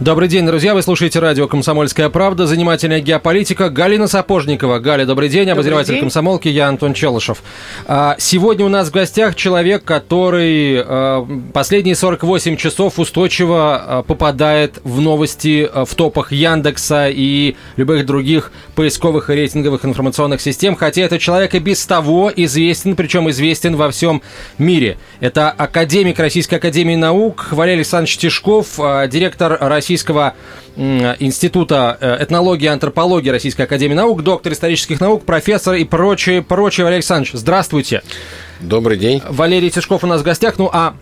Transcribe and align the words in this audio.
Добрый 0.00 0.28
день, 0.28 0.44
друзья. 0.44 0.74
Вы 0.74 0.82
слушаете 0.82 1.20
радио 1.20 1.46
«Комсомольская 1.46 2.08
правда». 2.08 2.48
Занимательная 2.48 2.98
геополитика. 2.98 3.70
Галина 3.70 4.08
Сапожникова. 4.08 4.80
Галя, 4.80 5.06
добрый 5.06 5.28
день. 5.28 5.48
Обозреватель 5.48 5.92
день. 5.92 6.00
комсомолки. 6.00 6.48
Я 6.48 6.66
Антон 6.66 6.94
Челышев. 6.94 7.44
А, 7.86 8.16
Сегодня 8.18 8.66
у 8.66 8.68
нас 8.68 8.88
в 8.88 8.90
гостях 8.90 9.36
человек, 9.36 9.84
который 9.84 10.82
а, 10.84 11.24
последние 11.52 11.94
48 11.94 12.56
часов 12.56 12.98
устойчиво 12.98 13.76
а, 13.76 14.02
попадает 14.02 14.80
в 14.82 15.00
новости 15.00 15.70
в 15.72 15.94
топах 15.94 16.32
Яндекса 16.32 17.08
и 17.08 17.54
любых 17.76 18.04
других 18.04 18.50
поисковых 18.74 19.30
и 19.30 19.34
рейтинговых 19.34 19.84
информационных 19.84 20.40
систем. 20.40 20.74
Хотя 20.74 21.02
этот 21.02 21.20
человек 21.20 21.54
и 21.54 21.60
без 21.60 21.86
того 21.86 22.32
известен, 22.34 22.96
причем 22.96 23.30
известен 23.30 23.76
во 23.76 23.92
всем 23.92 24.22
мире. 24.58 24.98
Это 25.20 25.50
академик 25.50 26.18
Российской 26.18 26.56
Академии 26.56 26.96
Наук 26.96 27.46
Валерий 27.52 27.76
Александрович 27.78 28.18
Тишков, 28.18 28.76
директор 29.08 29.56
Российского 29.84 30.32
института 30.76 31.98
э, 32.00 32.24
этнологии 32.24 32.64
и 32.64 32.68
антропологии 32.68 33.28
Российской 33.28 33.62
Академии 33.62 33.94
Наук, 33.94 34.22
доктор 34.22 34.54
исторических 34.54 34.98
наук, 34.98 35.24
профессор 35.24 35.74
и 35.74 35.84
прочее, 35.84 36.42
прочее. 36.42 36.84
Валерий 36.84 37.00
Александрович, 37.00 37.32
здравствуйте. 37.34 38.02
Добрый 38.60 38.96
день. 38.96 39.22
Валерий 39.28 39.68
Тишков 39.68 40.02
у 40.02 40.06
нас 40.06 40.22
в 40.22 40.24
гостях. 40.24 40.54
Ну, 40.56 40.70
а 40.72 40.94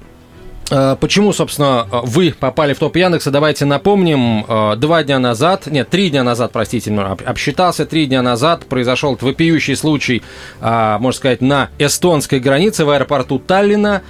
Почему, 1.01 1.33
собственно, 1.33 1.87
э, 1.93 1.97
вы 2.05 2.35
попали 2.39 2.73
в 2.73 2.79
топ 2.79 2.97
Яндекса? 2.97 3.31
Давайте 3.31 3.65
напомним. 3.67 4.45
э, 4.49 4.77
Два 4.77 5.03
дня 5.03 5.19
назад, 5.19 5.67
нет, 5.67 5.91
три 5.91 6.09
дня 6.11 6.25
назад, 6.25 6.51
простите, 6.53 6.91
об- 6.95 7.21
обсчитался, 7.27 7.85
три 7.85 8.07
дня 8.07 8.23
назад 8.23 8.65
произошел 8.67 9.19
вопиющий 9.21 9.77
случай, 9.77 10.23
можно 10.61 11.13
сказать, 11.13 11.41
на 11.43 11.69
эстонской 11.79 12.41
границе 12.41 12.85
в 12.85 12.91
аэропорту 12.91 13.39
Таллина, 13.39 14.03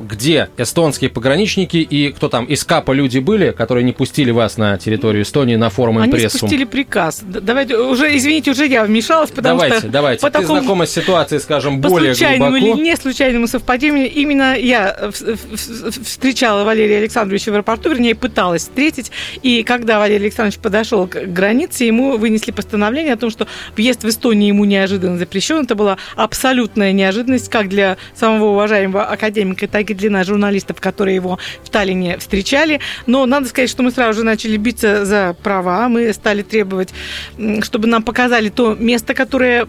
где 0.00 0.48
эстонские 0.56 1.10
пограничники 1.10 1.76
и 1.76 2.12
кто 2.12 2.28
там, 2.28 2.44
из 2.46 2.64
КАПа 2.64 2.92
люди 2.92 3.18
были, 3.18 3.50
которые 3.50 3.84
не 3.84 3.92
пустили 3.92 4.30
вас 4.30 4.56
на 4.56 4.76
территорию 4.78 5.22
Эстонии 5.22 5.56
на 5.56 5.70
форум 5.70 5.98
Они 5.98 6.06
импрессум. 6.12 6.38
спустили 6.40 6.64
приказ. 6.64 7.22
Давайте, 7.22 7.76
уже, 7.76 8.16
извините, 8.16 8.50
уже 8.50 8.66
я 8.66 8.84
вмешалась, 8.84 9.30
потому 9.30 9.56
давайте, 9.58 9.78
что 9.78 9.88
давайте. 9.88 10.20
по 10.22 10.30
Ты 10.30 10.40
такому 10.40 10.60
знакома 10.60 10.86
с 10.86 10.90
ситуацией, 10.92 11.40
скажем, 11.40 11.80
по 11.80 11.88
более 11.88 12.14
случайному 12.14 12.50
глубоко. 12.50 12.76
или 12.78 12.84
не 12.84 12.96
случайному 12.96 13.46
совпадению, 13.46 14.10
именно 14.10 14.56
я 14.58 14.94
э, 14.98 15.27
встречала 15.36 16.64
Валерия 16.64 16.98
Александровича 16.98 17.50
в 17.50 17.54
аэропорту, 17.54 17.90
вернее, 17.90 18.14
пыталась 18.14 18.62
встретить, 18.62 19.10
и 19.42 19.62
когда 19.62 19.98
Валерий 19.98 20.26
Александрович 20.26 20.58
подошел 20.58 21.06
к 21.06 21.16
границе, 21.26 21.84
ему 21.84 22.16
вынесли 22.16 22.50
постановление 22.52 23.14
о 23.14 23.16
том, 23.16 23.30
что 23.30 23.46
въезд 23.76 24.04
в 24.04 24.08
Эстонию 24.08 24.48
ему 24.48 24.64
неожиданно 24.64 25.18
запрещен. 25.18 25.64
Это 25.64 25.74
была 25.74 25.98
абсолютная 26.16 26.92
неожиданность 26.92 27.48
как 27.48 27.68
для 27.68 27.96
самого 28.14 28.50
уважаемого 28.52 29.04
академика, 29.04 29.66
так 29.68 29.90
и 29.90 29.94
для 29.94 30.10
нас, 30.10 30.26
журналистов, 30.26 30.80
которые 30.80 31.14
его 31.14 31.38
в 31.62 31.70
Таллине 31.70 32.18
встречали. 32.18 32.80
Но 33.06 33.26
надо 33.26 33.48
сказать, 33.48 33.70
что 33.70 33.82
мы 33.82 33.90
сразу 33.90 34.20
же 34.20 34.24
начали 34.24 34.56
биться 34.56 35.04
за 35.04 35.36
права, 35.42 35.88
мы 35.88 36.12
стали 36.12 36.42
требовать, 36.42 36.90
чтобы 37.62 37.88
нам 37.88 38.02
показали 38.02 38.48
то 38.48 38.74
место, 38.74 39.14
которое 39.14 39.68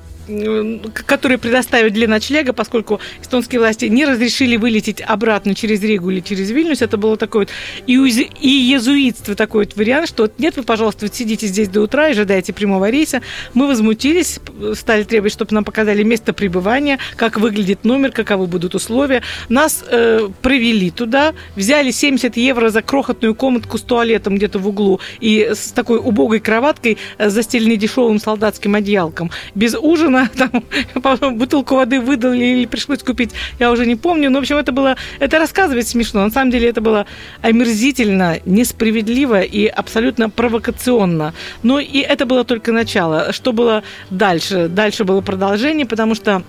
которые 0.94 1.38
предоставят 1.38 1.94
для 1.94 2.08
ночлега, 2.08 2.54
поскольку 2.54 3.00
эстонские 3.22 3.60
власти 3.60 3.86
не 3.86 4.06
разрешили 4.06 4.56
вылететь 4.58 5.02
обратно 5.02 5.56
через 5.56 5.82
Ригу 5.82 6.10
или 6.10 6.20
через 6.20 6.52
Вильнюс. 6.52 6.82
Это 6.82 6.98
было 6.98 7.18
такое 7.18 7.42
вот 7.42 7.50
и, 7.88 7.98
узи- 7.98 8.30
и 8.40 8.50
езуитство 8.50 9.36
такой 9.36 9.66
вот 9.66 9.76
вариант, 9.76 10.10
что 10.10 10.30
нет, 10.38 10.58
вы, 10.58 10.64
пожалуйста, 10.64 11.06
вот 11.06 11.16
сидите 11.16 11.48
здесь 11.48 11.70
до 11.70 11.82
утра 11.82 12.08
и 12.08 12.12
ожидаете 12.12 12.54
прямого 12.54 12.90
рейса. 12.90 13.22
Мы 13.54 13.68
возмутились, 13.68 14.40
стали 14.76 15.04
требовать, 15.04 15.34
чтобы 15.34 15.54
нам 15.54 15.64
показали 15.64 16.04
место 16.04 16.34
пребывания, 16.34 17.00
как 17.16 17.38
выглядит 17.38 17.84
номер, 17.84 18.12
каковы 18.12 18.48
будут 18.48 18.76
условия. 18.76 19.22
Нас 19.48 19.84
э, 19.88 20.30
провели 20.42 20.92
туда, 20.92 21.34
взяли 21.56 21.92
70 21.92 22.38
евро 22.38 22.70
за 22.70 22.82
крохотную 22.82 23.36
комнатку 23.36 23.78
с 23.78 23.82
туалетом 23.82 24.36
где-то 24.36 24.60
в 24.60 24.68
углу 24.68 25.00
и 25.20 25.52
с 25.54 25.72
такой 25.72 26.00
убогой 26.00 26.40
кроваткой, 26.40 26.98
э, 27.18 27.30
застеленной 27.30 27.78
дешевым 27.78 28.20
солдатским 28.20 28.76
одеялком. 28.76 29.32
Без 29.56 29.76
ужина, 29.76 30.19
там, 30.38 30.64
по-моему, 31.02 31.38
бутылку 31.38 31.76
воды 31.76 32.00
выдали 32.00 32.44
или 32.44 32.66
пришлось 32.66 33.04
купить, 33.04 33.32
я 33.60 33.72
уже 33.72 33.86
не 33.86 33.96
помню. 33.96 34.30
Но, 34.30 34.40
в 34.40 34.42
общем, 34.42 34.58
это 34.58 34.72
было... 34.72 34.96
Это 35.20 35.40
рассказывать 35.40 35.88
смешно. 35.88 36.24
На 36.24 36.32
самом 36.32 36.52
деле 36.52 36.70
это 36.70 36.82
было 36.82 37.06
омерзительно, 37.42 38.40
несправедливо 38.46 39.42
и 39.42 39.68
абсолютно 39.68 40.30
провокационно. 40.30 41.34
Но 41.64 41.80
и 41.80 42.00
это 42.00 42.26
было 42.26 42.44
только 42.44 42.72
начало. 42.72 43.32
Что 43.34 43.54
было 43.54 43.84
дальше? 44.10 44.68
Дальше 44.68 45.04
было 45.04 45.22
продолжение, 45.22 45.86
потому 45.86 46.16
что 46.16 46.44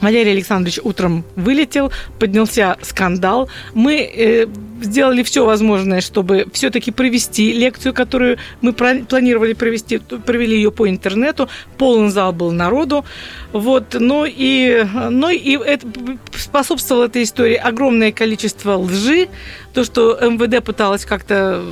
Валерий 0.00 0.32
Александрович 0.32 0.78
утром 0.82 1.24
вылетел, 1.36 1.90
поднялся 2.18 2.76
скандал. 2.82 3.48
Мы 3.74 4.00
э, 4.02 4.46
сделали 4.82 5.22
все 5.22 5.44
возможное, 5.44 6.00
чтобы 6.00 6.46
все-таки 6.52 6.90
провести 6.90 7.52
лекцию, 7.52 7.94
которую 7.94 8.38
мы 8.60 8.72
планировали 8.72 9.52
провести, 9.52 9.98
провели 9.98 10.56
ее 10.56 10.70
по 10.70 10.88
интернету. 10.88 11.48
Полный 11.78 12.10
зал 12.10 12.32
был 12.32 12.52
народу. 12.52 13.04
Вот, 13.52 13.96
ну 13.98 14.24
и, 14.26 14.84
ну 15.10 15.30
и 15.30 15.56
это 15.56 15.86
способствовало 16.34 17.06
этой 17.06 17.22
истории 17.22 17.54
огромное 17.54 18.12
количество 18.12 18.76
лжи, 18.76 19.28
то, 19.76 19.84
что 19.84 20.18
МВД 20.22 20.64
пыталась 20.64 21.04
как-то 21.04 21.62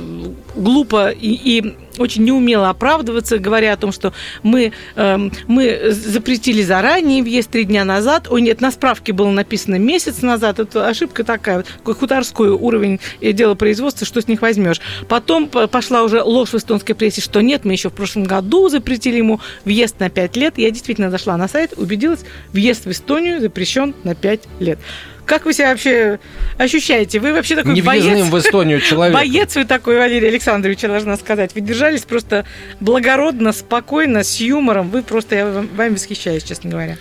глупо 0.55 1.09
и, 1.09 1.59
и 1.59 1.75
очень 1.97 2.23
неумело 2.23 2.69
оправдываться, 2.69 3.39
говоря 3.39 3.73
о 3.73 3.77
том, 3.77 3.91
что 3.91 4.13
мы, 4.43 4.73
эм, 4.95 5.31
мы 5.47 5.89
запретили 5.89 6.61
заранее 6.61 7.23
въезд 7.23 7.49
три 7.49 7.63
дня 7.63 7.83
назад. 7.83 8.27
Ой, 8.29 8.43
нет, 8.43 8.61
на 8.61 8.69
справке 8.69 9.11
было 9.11 9.31
написано 9.31 9.79
месяц 9.79 10.21
назад. 10.21 10.59
Это 10.59 10.87
ошибка 10.87 11.23
такая, 11.23 11.65
хуторской 11.83 12.49
уровень 12.49 12.99
э, 13.21 13.31
делопроизводства, 13.31 14.05
что 14.05 14.21
с 14.21 14.27
них 14.27 14.43
возьмешь. 14.43 14.81
Потом 15.07 15.47
пошла 15.47 16.03
уже 16.03 16.21
ложь 16.21 16.49
в 16.49 16.55
эстонской 16.57 16.93
прессе, 16.93 17.21
что 17.21 17.41
нет, 17.41 17.65
мы 17.65 17.71
еще 17.71 17.89
в 17.89 17.93
прошлом 17.93 18.25
году 18.25 18.69
запретили 18.69 19.17
ему 19.17 19.39
въезд 19.63 19.99
на 19.99 20.11
5 20.11 20.35
лет. 20.35 20.57
Я 20.59 20.69
действительно 20.69 21.09
зашла 21.09 21.37
на 21.37 21.47
сайт, 21.47 21.73
убедилась, 21.75 22.23
въезд 22.53 22.85
в 22.85 22.91
Эстонию 22.91 23.41
запрещен 23.41 23.95
на 24.03 24.13
5 24.13 24.41
лет. 24.59 24.77
Как 25.25 25.45
вы 25.45 25.53
себя 25.53 25.69
вообще 25.71 26.19
ощущаете? 26.57 27.19
Вы 27.19 27.33
вообще 27.33 27.55
такой 27.55 27.73
Невъездным 27.73 28.29
боец? 28.29 28.31
в 28.31 28.47
Эстонию 28.47 28.79
человек. 28.81 29.13
Боец 29.15 29.55
вы 29.55 29.65
такой, 29.65 29.97
Валерий 29.97 30.27
Александрович, 30.29 30.79
я 30.83 30.89
должна 30.89 31.17
сказать. 31.17 31.51
Вы 31.55 31.61
держались 31.61 32.01
просто 32.01 32.45
благородно, 32.79 33.51
спокойно, 33.51 34.23
с 34.23 34.39
юмором. 34.39 34.89
Вы 34.89 35.01
просто, 35.01 35.35
я 35.35 35.47
вам- 35.47 35.69
вами 35.75 35.93
восхищаюсь, 35.95 36.43
честно 36.43 36.69
говоря. 36.69 36.97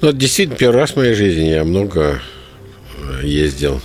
Ну, 0.00 0.08
это 0.08 0.16
действительно 0.16 0.56
первый 0.56 0.76
раз 0.80 0.90
в 0.92 0.96
моей 0.96 1.14
жизни. 1.14 1.46
Я 1.48 1.64
много 1.64 2.20
э, 3.22 3.26
ездил 3.26 3.80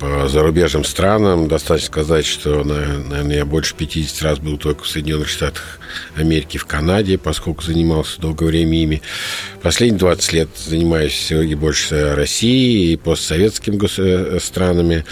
по 0.00 0.26
зарубежным 0.28 0.82
странам. 0.82 1.46
Достаточно 1.46 1.92
сказать, 1.92 2.24
что, 2.26 2.64
на- 2.64 2.98
наверное, 2.98 3.36
я 3.36 3.44
больше 3.44 3.74
50 3.76 4.22
раз 4.22 4.38
был 4.38 4.56
только 4.56 4.84
в 4.84 4.88
Соединенных 4.88 5.28
Штатах 5.28 5.78
Америки, 6.16 6.56
в 6.56 6.64
Канаде, 6.64 7.18
поскольку 7.18 7.62
занимался 7.62 8.18
долгое 8.20 8.46
время 8.46 8.82
ими. 8.82 9.02
Последние 9.62 9.98
20 9.98 10.32
лет 10.32 10.48
занимаюсь 10.56 11.14
сегодня 11.14 11.54
больше 11.56 12.14
Россией 12.14 12.94
и 12.94 12.96
постсоветскими 12.96 13.78
э, 13.98 14.40
странами. 14.40 15.04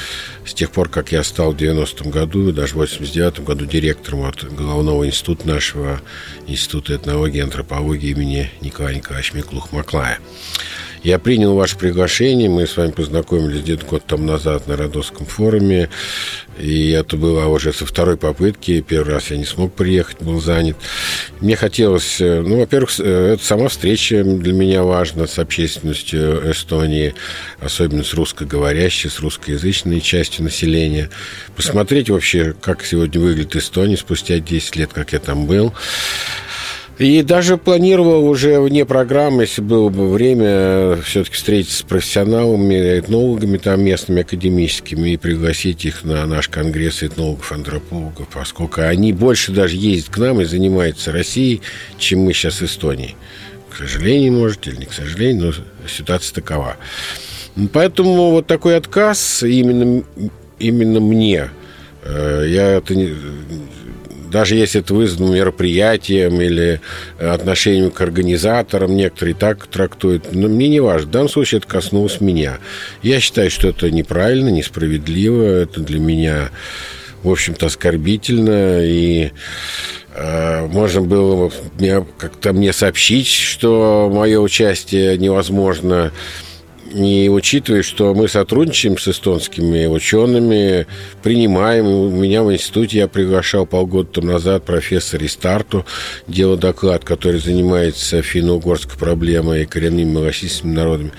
С 0.47 0.55
тех 0.55 0.71
пор, 0.71 0.89
как 0.89 1.13
я 1.13 1.23
стал 1.23 1.53
в 1.53 1.57
90-м 1.57 2.11
году, 2.11 2.51
даже 2.53 2.75
в 2.75 2.81
89-м 2.81 3.45
году 3.45 3.67
директором 3.67 4.21
вот, 4.23 4.43
главного 4.45 5.07
института 5.07 5.47
нашего, 5.47 6.01
Института 6.47 6.97
этнологии 6.97 7.39
и 7.39 7.43
антропологии 7.43 8.11
имени 8.11 8.51
Николая 8.63 8.95
Николаевича 8.95 9.37
Миклух-Маклая. 9.37 10.17
Я 11.03 11.19
принял 11.19 11.55
ваше 11.55 11.77
приглашение, 11.77 12.49
мы 12.49 12.67
с 12.67 12.77
вами 12.77 12.91
познакомились 12.91 13.63
где-то 13.63 13.87
год 13.87 14.05
тому 14.05 14.25
назад 14.25 14.67
на 14.67 14.77
Родосском 14.77 15.27
форуме, 15.27 15.89
и 16.59 16.91
это 16.91 17.17
было 17.17 17.47
уже 17.47 17.73
со 17.73 17.87
второй 17.87 18.17
попытки, 18.17 18.81
первый 18.81 19.15
раз 19.15 19.31
я 19.31 19.37
не 19.37 19.45
смог 19.45 19.73
приехать, 19.75 20.21
был 20.21 20.41
занят. 20.41 20.77
Мне 21.41 21.55
хотелось, 21.55 22.21
э, 22.21 22.41
ну, 22.41 22.59
во-первых, 22.59 22.91
э, 22.99 23.35
это 23.35 23.45
сама 23.45 23.69
встреча 23.69 24.25
для 24.25 24.53
меня 24.53 24.83
важна 24.83 25.29
с 25.29 25.39
общественностью 25.39 26.51
Эстонии, 26.51 27.15
особенно 27.61 28.03
с 28.03 28.13
русскоговорящей, 28.15 29.09
с 29.09 29.21
русскоязычной 29.21 30.01
частью 30.01 30.45
населения, 30.45 31.11
посмотреть 31.55 32.11
вообще, 32.11 32.55
как 32.61 32.85
сегодня 32.85 33.21
выглядит 33.21 33.55
Эстония 33.55 33.97
спустя 33.97 34.41
10 34.41 34.77
лет, 34.77 34.93
как 34.93 35.13
я 35.13 35.21
там 35.21 35.47
был. 35.47 35.73
И 36.99 37.23
даже 37.23 37.57
планировал 37.57 38.29
уже 38.29 38.59
вне 38.61 38.85
программы, 38.85 39.45
если 39.45 39.63
было 39.63 39.89
бы 39.89 40.11
время, 40.11 41.01
все-таки 41.03 41.37
встретиться 41.37 41.79
с 41.79 41.83
профессионалами, 41.83 42.99
этнологами 42.99 43.57
там 43.57 43.83
местными, 43.83 44.23
академическими, 44.23 45.11
и 45.11 45.17
пригласить 45.17 45.85
их 45.85 46.03
на 46.03 46.27
наш 46.27 46.49
конгресс 46.49 47.05
этнологов-антропологов, 47.05 48.27
поскольку 48.29 48.83
они 48.83 49.13
больше 49.13 49.53
даже 49.53 49.77
ездят 49.77 50.13
к 50.13 50.19
нам 50.19 50.41
и 50.41 50.45
занимаются 50.45 51.13
Россией, 51.13 51.63
чем 51.99 52.21
мы 52.21 52.33
сейчас 52.33 52.63
Эстонией. 52.63 53.15
К 53.71 53.77
сожалению, 53.77 54.33
может, 54.33 54.67
или 54.67 54.77
не 54.77 54.87
к 54.87 54.93
сожалению, 54.93 55.55
но 55.55 55.89
ситуация 55.89 56.35
такова. 56.35 56.79
Поэтому 57.73 58.33
вот 58.33 58.49
такой 58.49 58.77
отказ 58.77 59.45
именно, 59.45 60.03
именно 60.59 60.99
мне, 60.99 61.51
э, 62.03 62.45
я 62.49 62.71
это 62.73 62.97
не, 62.97 63.15
даже 64.31 64.55
если 64.55 64.81
это 64.81 64.95
вызвано 64.95 65.35
мероприятием 65.35 66.41
или 66.41 66.81
отношением 67.19 67.91
к 67.91 68.01
организаторам, 68.01 68.97
некоторые 68.97 69.35
так 69.35 69.67
трактуют, 69.67 70.33
но 70.33 70.49
мне 70.49 70.69
не 70.69 70.81
важно. 70.81 71.09
В 71.09 71.11
данном 71.11 71.29
случае 71.29 71.59
это 71.59 71.69
коснулось 71.69 72.21
меня. 72.21 72.59
Я 73.03 73.21
считаю, 73.21 73.51
что 73.51 73.69
это 73.69 73.91
неправильно, 73.91 74.49
несправедливо, 74.49 75.43
это 75.43 75.81
для 75.81 75.99
меня, 75.99 76.51
в 77.23 77.31
общем-то, 77.31 77.67
оскорбительно, 77.67 78.85
и 78.85 79.33
э, 80.15 80.67
можно 80.67 81.03
было 81.03 81.51
как-то 82.19 82.53
мне 82.53 82.73
сообщить, 82.73 83.29
что 83.29 84.11
мое 84.13 84.39
участие 84.41 85.17
невозможно 85.19 86.13
не 86.93 87.29
учитывая, 87.29 87.83
что 87.83 88.15
мы 88.15 88.29
сотрудничаем 88.29 88.99
с 88.99 89.09
эстонскими 89.09 89.87
учеными, 89.87 90.87
принимаем. 91.23 91.87
У 91.87 92.11
меня 92.11 92.43
в 92.43 92.53
институте 92.53 92.99
я 92.99 93.09
приглашал 93.09 93.67
полгода 93.67 94.09
тому 94.13 94.33
назад 94.33 94.65
профессора 94.65 95.25
Истарту, 95.27 95.85
делал 96.27 96.57
доклад, 96.57 97.05
который 97.05 97.41
занимается 97.41 98.23
финно-угорской 98.23 98.99
проблемой 98.99 99.63
и 99.63 99.67
коренными 99.67 100.13
малосийскими 100.13 100.73
народами. 100.73 101.13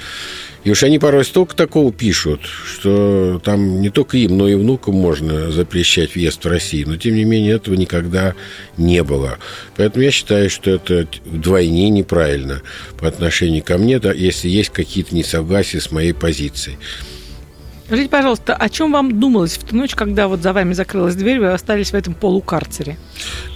И 0.63 0.71
уж 0.71 0.83
они 0.83 0.99
порой 0.99 1.23
столько 1.23 1.55
такого 1.55 1.93
пишут, 1.93 2.41
что 2.43 3.41
там 3.43 3.79
не 3.81 3.89
только 3.89 4.17
им, 4.17 4.37
но 4.37 4.47
и 4.47 4.55
внукам 4.55 4.95
можно 4.95 5.51
запрещать 5.51 6.15
въезд 6.15 6.43
в 6.43 6.47
Россию. 6.49 6.89
Но, 6.89 6.97
тем 6.97 7.15
не 7.15 7.23
менее, 7.23 7.55
этого 7.55 7.75
никогда 7.75 8.35
не 8.77 9.03
было. 9.03 9.37
Поэтому 9.77 10.03
я 10.03 10.11
считаю, 10.11 10.49
что 10.49 10.71
это 10.71 11.07
вдвойне 11.25 11.89
неправильно 11.89 12.61
по 12.99 13.07
отношению 13.07 13.63
ко 13.63 13.77
мне, 13.77 13.99
да, 13.99 14.11
если 14.11 14.49
есть 14.49 14.71
какие-то 14.71 15.15
несогласия 15.15 15.79
с 15.79 15.91
моей 15.91 16.13
позицией. 16.13 16.77
Скажите, 17.89 18.11
пожалуйста, 18.11 18.53
о 18.53 18.69
чем 18.69 18.91
вам 18.91 19.19
думалось 19.19 19.57
в 19.57 19.63
ту 19.63 19.75
ночь, 19.75 19.95
когда 19.95 20.27
вот 20.27 20.43
за 20.43 20.53
вами 20.53 20.73
закрылась 20.73 21.15
дверь, 21.15 21.39
вы 21.39 21.53
остались 21.53 21.89
в 21.89 21.95
этом 21.95 22.13
полукарцере? 22.13 22.97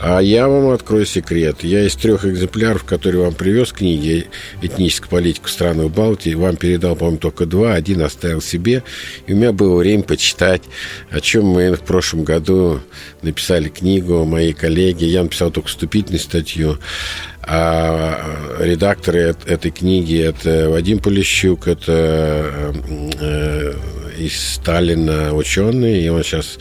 А 0.01 0.21
я 0.21 0.47
вам 0.47 0.71
открою 0.71 1.05
секрет. 1.05 1.63
Я 1.63 1.85
из 1.85 1.95
трех 1.95 2.25
экземпляров, 2.25 2.83
которые 2.83 3.25
вам 3.25 3.35
привез 3.35 3.71
книги 3.71 4.25
«Этническая 4.63 5.07
политика 5.07 5.49
в 5.49 5.51
странах 5.51 5.91
Балтии», 5.91 6.33
вам 6.33 6.55
передал, 6.55 6.95
по-моему, 6.95 7.19
только 7.19 7.45
два, 7.45 7.75
один 7.75 8.01
оставил 8.01 8.41
себе. 8.41 8.81
И 9.27 9.33
у 9.33 9.35
меня 9.35 9.51
было 9.51 9.77
время 9.77 10.01
почитать, 10.01 10.63
о 11.11 11.19
чем 11.19 11.45
мы 11.45 11.75
в 11.75 11.81
прошлом 11.81 12.23
году 12.23 12.79
написали 13.21 13.69
книгу, 13.69 14.25
мои 14.25 14.53
коллеги. 14.53 15.05
Я 15.05 15.21
написал 15.21 15.51
только 15.51 15.67
вступительную 15.67 16.19
статью. 16.19 16.79
А 17.45 18.57
редакторы 18.59 19.35
этой 19.45 19.69
книги 19.69 20.17
это 20.17 20.69
Вадим 20.71 20.97
Полищук, 20.97 21.67
это 21.67 22.73
э, 23.19 23.73
из 24.17 24.55
Сталина 24.55 25.33
ученый, 25.33 26.03
и 26.03 26.09
он 26.09 26.23
сейчас 26.23 26.59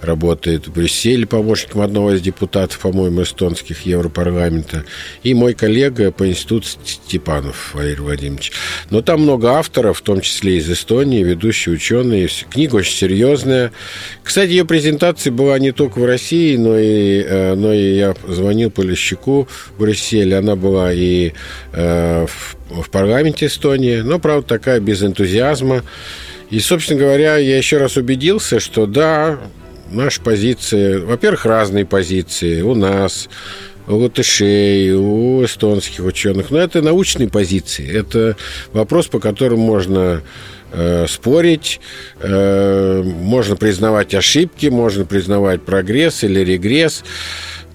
работает 0.00 0.66
в 0.66 0.72
Брюсселе 0.72 1.26
помощником 1.26 1.80
одного 1.80 2.12
из 2.14 2.20
депутатов, 2.20 2.78
по-моему, 2.78 3.22
эстонских 3.22 3.86
Европарламента, 3.86 4.84
и 5.22 5.34
мой 5.34 5.54
коллега 5.54 6.10
по 6.10 6.28
институту 6.28 6.66
Степанов 6.84 7.74
Валерий 7.74 8.00
Владимирович. 8.00 8.52
Но 8.90 9.02
там 9.02 9.22
много 9.22 9.52
авторов, 9.52 9.98
в 9.98 10.02
том 10.02 10.20
числе 10.20 10.58
из 10.58 10.70
Эстонии, 10.70 11.22
ведущие 11.22 11.74
ученые. 11.74 12.28
Книга 12.50 12.76
очень 12.76 12.96
серьезная. 12.96 13.72
Кстати, 14.22 14.50
ее 14.50 14.64
презентация 14.64 15.32
была 15.32 15.58
не 15.58 15.72
только 15.72 15.98
в 15.98 16.04
России, 16.04 16.56
но 16.56 16.78
и, 16.78 17.22
э, 17.22 17.54
но 17.54 17.72
и 17.72 17.96
я 17.96 18.14
звонил 18.26 18.70
Полищуку 18.70 19.48
в 19.74 19.80
Брюсселе. 19.80 20.36
Она 20.36 20.56
была 20.56 20.92
и 20.92 21.32
э, 21.72 22.26
в, 22.26 22.82
в 22.82 22.90
парламенте 22.90 23.46
Эстонии, 23.46 23.96
но, 23.96 24.18
правда, 24.18 24.46
такая 24.46 24.80
без 24.80 25.02
энтузиазма. 25.02 25.82
И, 26.50 26.60
собственно 26.60 27.00
говоря, 27.00 27.36
я 27.36 27.56
еще 27.56 27.78
раз 27.78 27.96
убедился, 27.96 28.60
что 28.60 28.86
да, 28.86 29.38
наши 29.90 30.20
позиции, 30.20 30.98
во-первых, 30.98 31.44
разные 31.44 31.84
позиции 31.84 32.62
у 32.62 32.74
нас, 32.74 33.28
у 33.88 33.96
латышей, 33.96 34.92
у 34.92 35.44
эстонских 35.44 36.04
ученых. 36.04 36.50
Но 36.50 36.58
это 36.58 36.82
научные 36.82 37.28
позиции. 37.28 37.88
Это 37.88 38.36
вопрос, 38.72 39.06
по 39.06 39.20
которому 39.20 39.64
можно 39.64 40.22
э, 40.72 41.06
спорить, 41.08 41.80
э, 42.20 43.02
можно 43.02 43.56
признавать 43.56 44.14
ошибки, 44.14 44.66
можно 44.66 45.04
признавать 45.04 45.62
прогресс 45.62 46.24
или 46.24 46.40
регресс. 46.40 47.04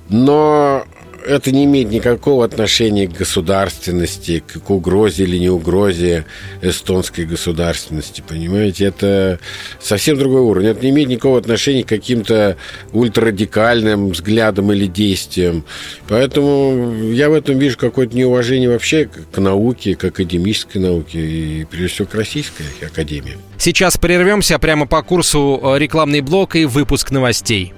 Но 0.09 0.85
это 1.25 1.51
не 1.51 1.65
имеет 1.65 1.89
никакого 1.89 2.45
отношения 2.45 3.07
к 3.07 3.13
государственности, 3.13 4.43
к 4.45 4.69
угрозе 4.69 5.23
или 5.23 5.37
не 5.37 5.49
угрозе 5.49 6.25
эстонской 6.61 7.25
государственности, 7.25 8.23
понимаете? 8.27 8.85
Это 8.85 9.39
совсем 9.79 10.17
другой 10.17 10.41
уровень. 10.41 10.69
Это 10.69 10.83
не 10.83 10.91
имеет 10.91 11.09
никакого 11.09 11.37
отношения 11.37 11.83
к 11.83 11.87
каким-то 11.87 12.57
ультрарадикальным 12.93 14.09
взглядам 14.09 14.71
или 14.71 14.87
действиям. 14.87 15.63
Поэтому 16.07 17.11
я 17.11 17.29
в 17.29 17.33
этом 17.33 17.57
вижу 17.57 17.77
какое-то 17.77 18.15
неуважение 18.15 18.69
вообще 18.69 19.05
к 19.05 19.37
науке, 19.37 19.95
к 19.95 20.03
академической 20.05 20.77
науке 20.77 21.19
и, 21.19 21.65
прежде 21.65 21.87
всего, 21.87 22.07
к 22.07 22.15
российской 22.15 22.63
академии. 22.81 23.37
Сейчас 23.57 23.97
прервемся 23.97 24.57
прямо 24.59 24.87
по 24.87 25.03
курсу 25.03 25.59
э, 25.61 25.77
рекламный 25.77 26.21
блок 26.21 26.55
и 26.55 26.65
выпуск 26.65 27.11
новостей. 27.11 27.73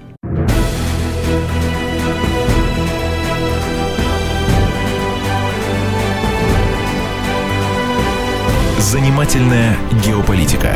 Занимательная 8.84 9.78
геополитика 10.06 10.76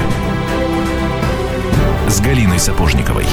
с 2.07 2.21
Галиной 2.21 2.57
Сапожниковой. 2.57 3.25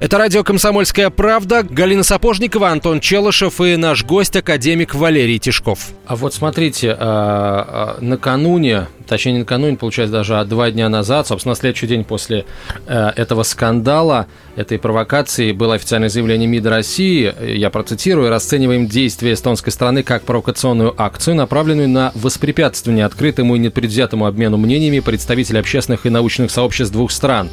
Это 0.00 0.18
радио 0.18 0.42
«Комсомольская 0.42 1.08
правда». 1.10 1.62
Галина 1.62 2.02
Сапожникова, 2.02 2.70
Антон 2.70 2.98
Челышев 2.98 3.60
и 3.60 3.76
наш 3.76 4.04
гость, 4.04 4.34
академик 4.34 4.96
Валерий 4.96 5.38
Тишков. 5.38 5.90
А 6.04 6.16
вот 6.16 6.34
смотрите, 6.34 6.96
а, 6.98 7.96
а, 7.98 7.98
накануне 8.00 8.88
точнее, 9.10 9.32
не 9.32 9.38
накануне, 9.40 9.76
получается, 9.76 10.12
даже 10.12 10.38
а 10.38 10.44
два 10.44 10.70
дня 10.70 10.88
назад, 10.88 11.26
собственно, 11.26 11.56
следующий 11.56 11.88
день 11.88 12.04
после 12.04 12.46
э, 12.86 13.10
этого 13.16 13.42
скандала, 13.42 14.28
этой 14.60 14.78
провокации, 14.78 15.52
было 15.52 15.74
официальное 15.74 16.08
заявление 16.08 16.46
МИДа 16.46 16.70
России, 16.70 17.34
я 17.56 17.70
процитирую, 17.70 18.30
расцениваем 18.30 18.86
действия 18.86 19.32
эстонской 19.32 19.70
страны 19.72 20.02
как 20.02 20.22
провокационную 20.22 20.94
акцию, 20.96 21.36
направленную 21.36 21.88
на 21.88 22.12
воспрепятствование 22.14 23.04
открытому 23.04 23.56
и 23.56 23.58
непредвзятому 23.58 24.26
обмену 24.26 24.56
мнениями 24.56 25.00
представителей 25.00 25.60
общественных 25.60 26.06
и 26.06 26.10
научных 26.10 26.50
сообществ 26.50 26.92
двух 26.92 27.10
стран, 27.10 27.50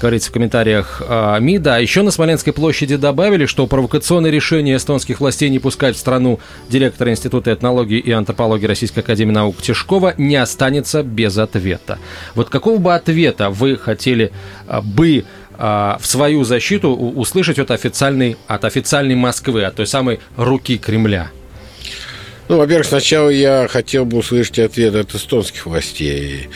говорится 0.00 0.30
в 0.30 0.32
комментариях 0.32 1.02
э, 1.06 1.38
МИДа. 1.40 1.76
А 1.76 1.80
еще 1.80 2.02
на 2.02 2.10
Смоленской 2.10 2.52
площади 2.52 2.96
добавили, 2.96 3.46
что 3.46 3.66
провокационное 3.66 4.30
решение 4.30 4.76
эстонских 4.76 5.20
властей 5.20 5.50
не 5.50 5.58
пускать 5.58 5.96
в 5.96 5.98
страну 5.98 6.40
директора 6.68 7.10
Института 7.10 7.52
этнологии 7.52 7.98
и 7.98 8.10
антропологии 8.10 8.66
Российской 8.66 9.00
Академии 9.00 9.32
Наук 9.32 9.60
Тишкова 9.60 10.14
не 10.16 10.36
останется 10.36 11.02
без 11.02 11.38
ответа. 11.38 11.98
Вот 12.34 12.48
какого 12.48 12.78
бы 12.78 12.94
ответа 12.94 13.50
вы 13.50 13.76
хотели 13.76 14.32
а, 14.66 14.80
бы 14.80 15.24
в 15.58 16.00
свою 16.02 16.44
защиту 16.44 16.90
услышать 16.90 17.58
от 17.58 17.70
официальной, 17.70 18.36
от 18.46 18.64
официальной 18.64 19.14
Москвы, 19.14 19.64
от 19.64 19.76
той 19.76 19.86
самой 19.86 20.20
руки 20.36 20.78
Кремля? 20.78 21.30
Ну, 22.48 22.58
во-первых, 22.58 22.86
сначала 22.86 23.28
я 23.28 23.66
хотел 23.68 24.04
бы 24.04 24.18
услышать 24.18 24.58
ответ 24.60 24.94
от 24.94 25.14
эстонских 25.14 25.66
властей. 25.66 26.48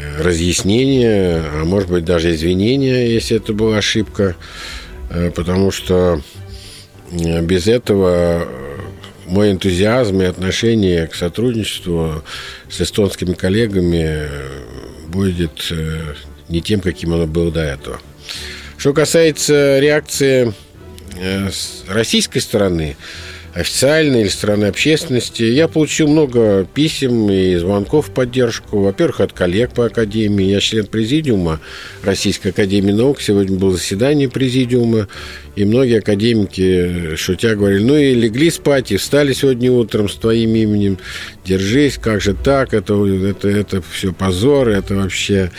Э, 0.00 0.22
разъяснение, 0.22 1.42
а 1.52 1.64
может 1.64 1.88
быть 1.88 2.04
даже 2.04 2.34
извинения, 2.34 3.12
если 3.12 3.36
это 3.36 3.52
была 3.52 3.78
ошибка. 3.78 4.36
Э, 5.10 5.30
потому 5.30 5.70
что 5.70 6.20
э, 7.12 7.42
без 7.42 7.68
этого 7.68 8.48
мой 9.26 9.52
энтузиазм 9.52 10.20
и 10.22 10.24
отношение 10.24 11.06
к 11.06 11.14
сотрудничеству 11.14 12.24
с 12.68 12.80
эстонскими 12.80 13.34
коллегами 13.34 14.28
будет 15.06 15.72
не 16.48 16.60
тем, 16.60 16.80
каким 16.80 17.14
оно 17.14 17.28
было 17.28 17.52
до 17.52 17.60
этого. 17.60 18.00
Что 18.76 18.92
касается 18.92 19.78
реакции 19.78 20.54
э, 21.16 21.50
российской 21.88 22.38
стороны, 22.40 22.96
официальной 23.54 24.22
или 24.22 24.28
стороны 24.28 24.66
общественности. 24.66 25.42
Я 25.42 25.68
получил 25.68 26.08
много 26.08 26.64
писем 26.72 27.30
и 27.30 27.56
звонков 27.56 28.08
в 28.08 28.10
поддержку. 28.12 28.80
Во-первых, 28.80 29.20
от 29.20 29.32
коллег 29.32 29.72
по 29.72 29.86
Академии. 29.86 30.46
Я 30.46 30.60
член 30.60 30.86
Президиума 30.86 31.60
Российской 32.02 32.48
Академии 32.48 32.92
Наук. 32.92 33.20
Сегодня 33.20 33.58
было 33.58 33.72
заседание 33.72 34.28
Президиума. 34.28 35.08
И 35.56 35.64
многие 35.64 35.98
академики, 35.98 37.16
шутя, 37.16 37.54
говорили, 37.56 37.82
ну 37.82 37.96
и 37.96 38.14
легли 38.14 38.50
спать, 38.50 38.92
и 38.92 38.96
встали 38.96 39.32
сегодня 39.32 39.70
утром 39.72 40.08
с 40.08 40.14
твоим 40.14 40.54
именем. 40.54 40.98
Держись, 41.44 41.98
как 41.98 42.20
же 42.20 42.34
так, 42.34 42.72
это, 42.74 42.94
это, 43.06 43.48
это 43.48 43.82
все 43.92 44.12
позор, 44.12 44.68
это 44.68 44.94
вообще 44.94 45.50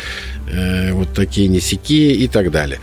э, 0.51 0.93
вот 0.93 1.09
такие 1.13 1.47
несяки 1.47 2.13
и 2.13 2.27
так 2.27 2.51
далее. 2.51 2.79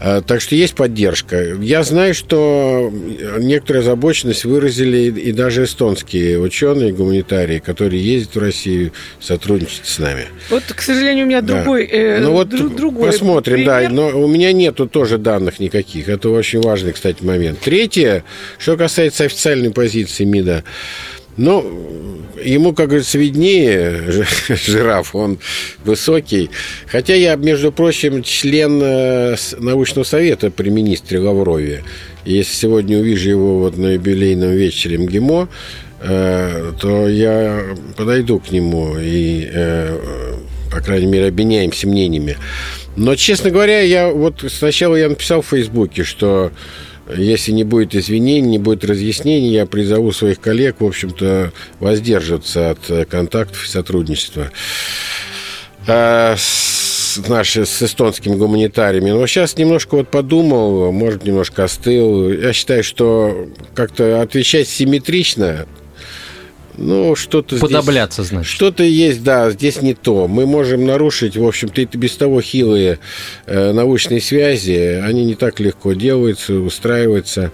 Э, 0.00 0.20
так 0.24 0.40
что 0.40 0.54
есть 0.54 0.74
поддержка. 0.74 1.54
Я 1.60 1.82
знаю, 1.82 2.14
что 2.14 2.92
некоторую 3.38 3.82
озабоченность 3.82 4.44
выразили 4.44 5.10
и 5.20 5.32
даже 5.32 5.64
эстонские 5.64 6.38
ученые, 6.38 6.92
гуманитарии, 6.92 7.58
которые 7.58 8.04
ездят 8.04 8.36
в 8.36 8.38
Россию, 8.38 8.92
сотрудничают 9.20 9.86
с 9.86 9.98
нами. 9.98 10.26
Вот, 10.50 10.62
к 10.64 10.80
сожалению, 10.80 11.24
у 11.24 11.28
меня 11.28 11.40
Да. 11.40 11.56
другой, 11.56 11.84
э, 11.86 12.20
ну 12.20 12.32
вот 12.32 12.48
дру- 12.52 12.74
другой 12.74 13.10
посмотрим, 13.10 13.56
пример. 13.56 13.88
да. 13.88 13.88
Но 13.88 14.08
у 14.20 14.28
меня 14.28 14.52
нету 14.52 14.86
тоже 14.86 15.18
данных 15.18 15.58
никаких. 15.58 16.08
Это 16.08 16.28
очень 16.44 16.60
важный, 16.60 16.92
кстати, 16.92 17.24
момент. 17.24 17.58
Третье, 17.60 18.22
что 18.58 18.76
касается 18.76 19.24
официальной 19.24 19.70
позиции 19.70 20.24
МИДа. 20.24 20.62
Ну, 21.38 22.20
ему, 22.44 22.74
как 22.74 22.88
говорится, 22.88 23.16
виднее, 23.16 24.02
жи- 24.08 24.26
жираф, 24.66 25.14
он 25.14 25.38
высокий. 25.84 26.50
Хотя 26.86 27.14
я, 27.14 27.34
между 27.36 27.72
прочим, 27.72 28.22
член 28.22 28.78
э, 28.82 29.36
научного 29.58 30.04
совета 30.04 30.50
при 30.50 30.68
министре 30.68 31.18
Лаврове. 31.18 31.82
Если 32.26 32.54
сегодня 32.54 32.98
увижу 32.98 33.30
его 33.30 33.58
вот 33.60 33.78
на 33.78 33.94
юбилейном 33.94 34.52
вечере 34.52 34.98
МГИМО, 34.98 35.48
э, 36.02 36.72
то 36.78 37.08
я 37.08 37.74
подойду 37.96 38.38
к 38.38 38.52
нему 38.52 38.96
и, 38.98 39.48
э, 39.50 39.98
по 40.70 40.80
крайней 40.80 41.06
мере, 41.06 41.28
обменяемся 41.28 41.88
мнениями. 41.88 42.36
Но, 42.96 43.16
честно 43.16 43.50
говоря, 43.50 43.80
я 43.80 44.10
вот 44.10 44.44
сначала 44.48 44.96
я 44.96 45.08
написал 45.08 45.42
в 45.42 45.48
Фейсбуке, 45.48 46.04
что 46.04 46.52
если 47.14 47.52
не 47.52 47.64
будет 47.64 47.94
извинений, 47.94 48.48
не 48.48 48.58
будет 48.58 48.84
разъяснений, 48.84 49.50
я 49.50 49.66
призову 49.66 50.12
своих 50.12 50.40
коллег, 50.40 50.76
в 50.80 50.86
общем-то, 50.86 51.52
воздерживаться 51.80 52.70
от 52.70 52.78
э, 52.88 53.04
контактов 53.04 53.64
и 53.64 53.68
сотрудничества 53.68 54.50
э, 55.86 56.34
с, 56.38 57.20
наши, 57.28 57.66
с 57.66 57.82
эстонскими 57.82 58.36
гуманитариями. 58.36 59.10
Но 59.10 59.26
сейчас 59.26 59.58
немножко 59.58 59.96
вот 59.96 60.08
подумал, 60.08 60.92
может, 60.92 61.24
немножко 61.24 61.64
остыл. 61.64 62.30
Я 62.30 62.54
считаю, 62.54 62.82
что 62.82 63.48
как-то 63.74 64.22
отвечать 64.22 64.68
симметрично, 64.68 65.66
ну, 66.76 67.14
что-то 67.16 67.56
здесь- 67.56 67.60
Подобляться, 67.60 68.22
значит. 68.22 68.50
что-то 68.50 68.82
есть, 68.82 69.22
да, 69.22 69.50
здесь 69.50 69.80
не 69.82 69.94
то. 69.94 70.28
Мы 70.28 70.46
можем 70.46 70.84
нарушить, 70.84 71.36
в 71.36 71.46
общем-то, 71.46 71.80
и 71.80 71.86
без 71.96 72.16
того 72.16 72.40
хилые 72.40 72.98
э, 73.46 73.72
научные 73.72 74.20
связи. 74.20 75.00
Они 75.02 75.24
не 75.24 75.34
так 75.34 75.60
легко 75.60 75.92
делаются, 75.92 76.54
устраиваются. 76.54 77.52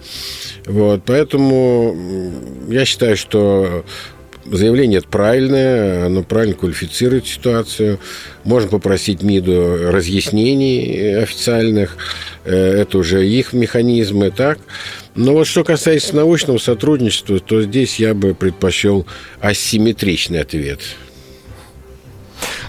Вот, 0.65 1.03
поэтому 1.05 1.95
я 2.69 2.85
считаю, 2.85 3.17
что 3.17 3.85
заявление 4.45 4.99
это 4.99 5.07
правильное, 5.07 6.05
оно 6.05 6.23
правильно 6.23 6.55
квалифицирует 6.55 7.27
ситуацию. 7.27 7.99
Можно 8.43 8.69
попросить 8.69 9.21
МИДу 9.21 9.91
разъяснений 9.91 11.15
официальных. 11.21 11.97
Э, 12.45 12.81
Это 12.81 12.97
уже 12.97 13.27
их 13.27 13.53
механизмы, 13.53 14.31
так? 14.31 14.59
Но 15.15 15.33
вот 15.33 15.47
что 15.47 15.63
касается 15.63 16.15
научного 16.15 16.57
сотрудничества, 16.57 17.39
то 17.39 17.61
здесь 17.61 17.99
я 17.99 18.13
бы 18.13 18.33
предпочел 18.33 19.05
асимметричный 19.41 20.39
ответ. 20.39 20.79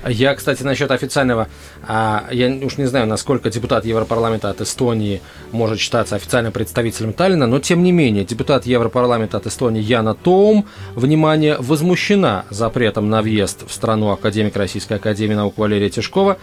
Я, 0.08 0.34
кстати, 0.34 0.62
насчет 0.62 0.90
официального, 0.90 1.48
а, 1.86 2.24
я 2.32 2.48
уж 2.48 2.76
не 2.76 2.86
знаю, 2.86 3.06
насколько 3.06 3.50
депутат 3.50 3.84
Европарламента 3.84 4.50
от 4.50 4.60
Эстонии 4.60 5.22
может 5.52 5.78
считаться 5.78 6.16
официальным 6.16 6.52
представителем 6.52 7.12
Таллина, 7.12 7.46
но 7.46 7.60
тем 7.60 7.82
не 7.82 7.92
менее, 7.92 8.24
депутат 8.24 8.66
Европарламента 8.66 9.36
от 9.36 9.46
Эстонии 9.46 9.80
Яна 9.80 10.14
Тоум, 10.14 10.66
внимание, 10.94 11.56
возмущена 11.58 12.44
запретом 12.50 13.10
на 13.10 13.22
въезд 13.22 13.64
в 13.66 13.72
страну 13.72 14.10
академик 14.10 14.56
Российской 14.56 14.94
Академии 14.94 15.34
Наук 15.34 15.56
Валерия 15.56 15.88
Тишкова, 15.88 16.38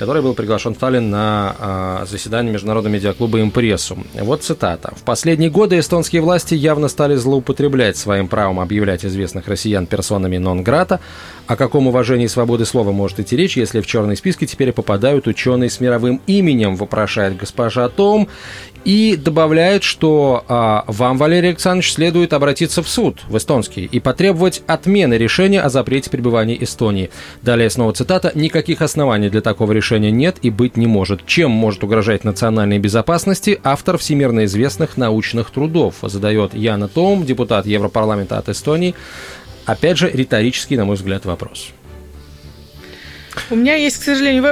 который 0.00 0.22
был 0.22 0.32
приглашен 0.32 0.74
в 0.74 0.78
Таллин 0.78 1.10
на 1.10 1.54
а, 1.58 2.06
заседание 2.06 2.50
Международного 2.50 2.94
медиаклуба 2.94 3.38
«Импрессум». 3.42 4.06
Вот 4.14 4.42
цитата. 4.42 4.94
«В 4.96 5.02
последние 5.02 5.50
годы 5.50 5.78
эстонские 5.78 6.22
власти 6.22 6.54
явно 6.54 6.88
стали 6.88 7.16
злоупотреблять 7.16 7.98
своим 7.98 8.26
правом 8.26 8.60
объявлять 8.60 9.04
известных 9.04 9.46
россиян 9.46 9.86
персонами 9.86 10.38
нон-грата. 10.38 11.00
О 11.50 11.56
каком 11.56 11.88
уважении 11.88 12.28
свободы 12.28 12.64
слова 12.64 12.92
может 12.92 13.18
идти 13.18 13.36
речь, 13.36 13.56
если 13.56 13.80
в 13.80 13.86
черные 13.88 14.16
списки 14.16 14.46
теперь 14.46 14.70
попадают 14.70 15.26
ученые 15.26 15.68
с 15.68 15.80
мировым 15.80 16.20
именем, 16.28 16.76
вопрошает 16.76 17.36
госпожа 17.36 17.88
Том. 17.88 18.28
И 18.84 19.14
добавляет, 19.16 19.82
что 19.82 20.44
а, 20.48 20.84
вам, 20.86 21.18
Валерий 21.18 21.50
Александрович, 21.50 21.92
следует 21.92 22.32
обратиться 22.32 22.82
в 22.82 22.88
суд, 22.88 23.20
в 23.28 23.36
эстонский, 23.36 23.84
и 23.84 24.00
потребовать 24.00 24.62
отмены 24.66 25.14
решения 25.14 25.60
о 25.60 25.68
запрете 25.68 26.08
пребывания 26.08 26.56
Эстонии. 26.62 27.10
Далее 27.42 27.68
снова 27.68 27.92
цитата. 27.92 28.32
«Никаких 28.34 28.80
оснований 28.80 29.28
для 29.28 29.42
такого 29.42 29.72
решения 29.72 30.10
нет 30.12 30.38
и 30.42 30.50
быть 30.50 30.76
не 30.76 30.86
может. 30.86 31.26
Чем 31.26 31.50
может 31.50 31.84
угрожать 31.84 32.24
национальной 32.24 32.78
безопасности 32.78 33.60
автор 33.64 33.98
всемирно 33.98 34.44
известных 34.44 34.96
научных 34.96 35.50
трудов?» 35.50 35.96
Задает 36.02 36.54
Яна 36.54 36.88
Том, 36.88 37.26
депутат 37.26 37.66
Европарламента 37.66 38.38
от 38.38 38.48
Эстонии. 38.48 38.94
Опять 39.70 39.98
же, 39.98 40.10
риторический, 40.10 40.76
на 40.76 40.84
мой 40.84 40.96
взгляд, 40.96 41.24
вопрос. 41.24 41.70
У 43.50 43.54
меня 43.54 43.76
есть, 43.76 43.98
к 44.00 44.02
сожалению, 44.02 44.42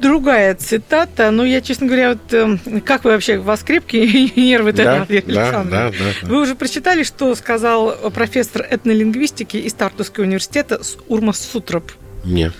другая 0.00 0.54
цитата, 0.54 1.30
но 1.30 1.44
я, 1.44 1.62
честно 1.62 1.86
говоря, 1.86 2.10
вот 2.10 2.32
эм, 2.34 2.58
как 2.82 3.04
вы 3.04 3.12
вообще, 3.12 3.38
вас 3.38 3.62
крепкие 3.62 4.30
нервы, 4.36 4.72
Да, 4.72 5.06
Валерий 5.08 5.22
да, 5.34 5.64
да, 5.64 5.90
да. 5.90 5.92
Вы 6.22 6.42
уже 6.42 6.54
прочитали, 6.54 7.02
что 7.04 7.34
сказал 7.34 7.92
профессор 8.14 8.66
этнолингвистики 8.70 9.56
из 9.56 9.72
Тартусского 9.72 10.24
университета 10.24 10.80
Урмас 11.08 11.40
Сутроп? 11.40 11.90
Нет. 12.24 12.52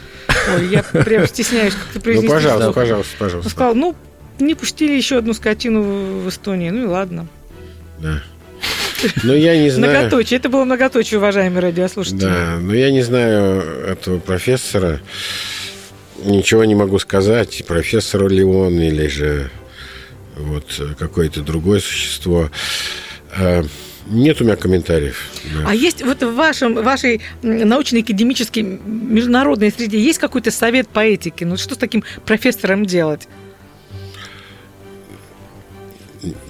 Ой, 0.54 0.68
я 0.68 0.82
прям 0.82 1.26
стесняюсь 1.26 1.74
как-то 1.92 1.96
Ну, 1.96 2.00
произнести. 2.00 2.28
пожалуйста, 2.28 2.60
вслух. 2.62 2.74
пожалуйста, 2.74 3.12
Он 3.12 3.18
пожалуйста. 3.18 3.50
сказал, 3.50 3.74
ну, 3.74 3.96
не 4.38 4.54
пустили 4.54 4.92
еще 4.94 5.18
одну 5.18 5.34
скотину 5.34 5.82
в 6.22 6.28
Эстонии. 6.30 6.70
Ну 6.70 6.84
и 6.84 6.86
ладно. 6.86 7.26
Да. 7.98 8.22
Ну, 9.22 9.34
я 9.34 9.56
не 9.56 9.70
знаю. 9.70 9.92
Многоточие. 9.92 10.38
Это 10.38 10.48
было 10.48 10.64
многоточие, 10.64 11.18
уважаемые 11.18 11.60
радиослушатели. 11.60 12.20
Да, 12.20 12.58
но 12.60 12.74
я 12.74 12.90
не 12.90 13.02
знаю 13.02 13.60
этого 13.86 14.18
профессора. 14.18 15.00
Ничего 16.24 16.64
не 16.64 16.74
могу 16.74 16.98
сказать, 16.98 17.62
профессор 17.66 18.28
ли 18.28 18.42
он, 18.42 18.80
или 18.80 19.06
же 19.06 19.50
вот 20.36 20.64
какое-то 20.98 21.42
другое 21.42 21.80
существо. 21.80 22.50
Э, 23.36 23.62
Нет 24.08 24.40
у 24.40 24.44
меня 24.44 24.56
комментариев. 24.56 25.30
да. 25.54 25.68
А 25.70 25.74
есть 25.74 26.02
вот 26.02 26.22
в 26.22 26.34
вашем, 26.34 26.74
вашей 26.74 27.20
научно-академической 27.42 28.62
международной 28.62 29.70
среде 29.70 29.98
есть 30.00 30.18
какой-то 30.18 30.50
совет 30.50 30.88
по 30.88 31.00
этике? 31.00 31.44
Ну 31.44 31.56
что 31.56 31.74
с 31.74 31.78
таким 31.78 32.02
профессором 32.24 32.86
делать? 32.86 33.28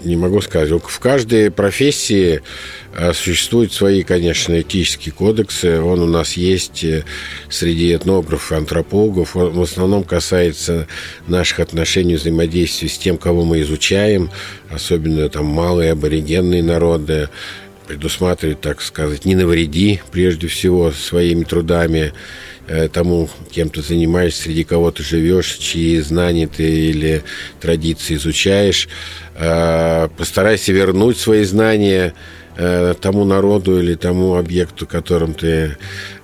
Не 0.04 0.16
могу 0.16 0.40
сказать. 0.40 0.70
В 0.70 0.98
каждой 0.98 1.50
профессии 1.50 2.42
э, 2.94 3.12
существуют 3.12 3.72
свои, 3.72 4.02
конечно, 4.02 4.60
этические 4.60 5.12
кодексы. 5.12 5.80
Он 5.80 6.00
у 6.00 6.06
нас 6.06 6.34
есть 6.34 6.84
э, 6.84 7.04
среди 7.48 7.94
этнографов, 7.94 8.52
антропологов. 8.52 9.36
Он 9.36 9.52
в 9.52 9.62
основном 9.62 10.04
касается 10.04 10.86
наших 11.26 11.60
отношений, 11.60 12.16
взаимодействия 12.16 12.88
с 12.88 12.98
тем, 12.98 13.18
кого 13.18 13.44
мы 13.44 13.60
изучаем, 13.62 14.30
особенно 14.70 15.28
там 15.28 15.46
малые 15.46 15.92
аборигенные 15.92 16.62
народы 16.62 17.28
предусматривает, 17.86 18.60
так 18.60 18.82
сказать, 18.82 19.24
не 19.24 19.34
навреди, 19.34 20.00
прежде 20.10 20.48
всего, 20.48 20.90
своими 20.90 21.44
трудами 21.44 22.12
тому, 22.92 23.28
кем 23.50 23.68
ты 23.68 23.82
занимаешься, 23.82 24.42
среди 24.42 24.64
кого 24.64 24.90
ты 24.90 25.02
живешь, 25.02 25.56
чьи 25.56 26.00
знания 26.00 26.48
ты 26.48 26.90
или 26.90 27.22
традиции 27.60 28.14
изучаешь. 28.14 28.88
Э, 29.34 30.08
Постарайся 30.16 30.72
вернуть 30.72 31.18
свои 31.18 31.44
знания 31.44 32.14
э, 32.56 32.94
тому 33.00 33.24
народу 33.24 33.80
или 33.80 33.94
тому 33.94 34.36
объекту, 34.36 34.86
которым 34.86 35.34
ты, 35.34 35.76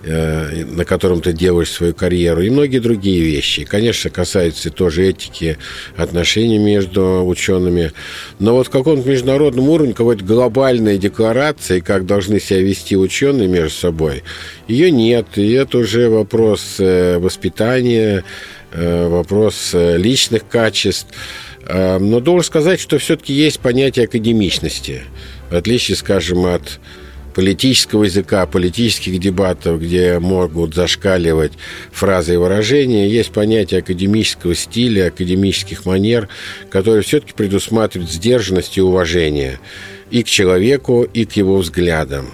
э, 0.03 0.65
на 0.65 0.85
котором 0.85 1.21
ты 1.21 1.33
делаешь 1.33 1.71
свою 1.71 1.95
карьеру, 1.95 2.43
и 2.43 2.51
многие 2.51 2.79
другие 2.79 3.21
вещи. 3.21 3.65
Конечно, 3.65 4.11
касается 4.11 4.71
тоже 4.71 5.09
этики 5.09 5.59
отношений 5.97 6.59
между 6.59 7.25
учеными. 7.27 7.93
Но 8.39 8.55
вот 8.55 8.69
в 8.69 8.71
каком-то 8.71 9.09
международном 9.09 9.69
уровне, 9.69 9.93
какой-то 9.93 10.25
глобальной 10.25 10.99
декларации, 10.99 11.81
как 11.81 12.07
должны 12.07 12.41
себя 12.41 12.61
вести 12.61 12.97
ученые 12.97 13.49
между 13.49 13.77
собой, 13.77 14.23
ее 14.69 14.91
нет. 14.91 15.27
И 15.37 15.53
это 15.53 15.79
уже 15.79 16.09
вопрос 16.09 16.77
э, 16.79 17.19
воспитания, 17.19 18.25
вопрос 18.75 19.75
личных 19.75 20.49
качеств. 20.49 21.09
Но 21.69 22.21
должен 22.21 22.43
сказать, 22.43 22.81
что 22.81 22.97
все-таки 22.97 23.35
есть 23.35 23.61
понятие 23.61 24.07
академичности. 24.07 25.03
В 25.53 25.55
отличие, 25.55 25.99
скажем, 25.99 26.47
от 26.47 26.81
политического 27.35 28.05
языка, 28.05 28.47
политических 28.47 29.21
дебатов, 29.21 29.83
где 29.83 30.19
могут 30.19 30.75
зашкаливать 30.75 31.53
фразы 31.93 32.35
и 32.35 32.37
выражения, 32.39 33.07
есть 33.07 33.33
понятие 33.33 33.81
академического 33.81 34.55
стиля, 34.55 35.09
академических 35.09 35.85
манер, 35.85 36.31
которые 36.71 37.03
все-таки 37.03 37.35
предусматривают 37.35 38.11
сдержанность 38.11 38.79
и 38.79 38.81
уважение 38.81 39.61
и 40.11 40.23
к 40.23 40.27
человеку, 40.27 41.03
и 41.03 41.27
к 41.27 41.33
его 41.33 41.59
взглядам. 41.59 42.31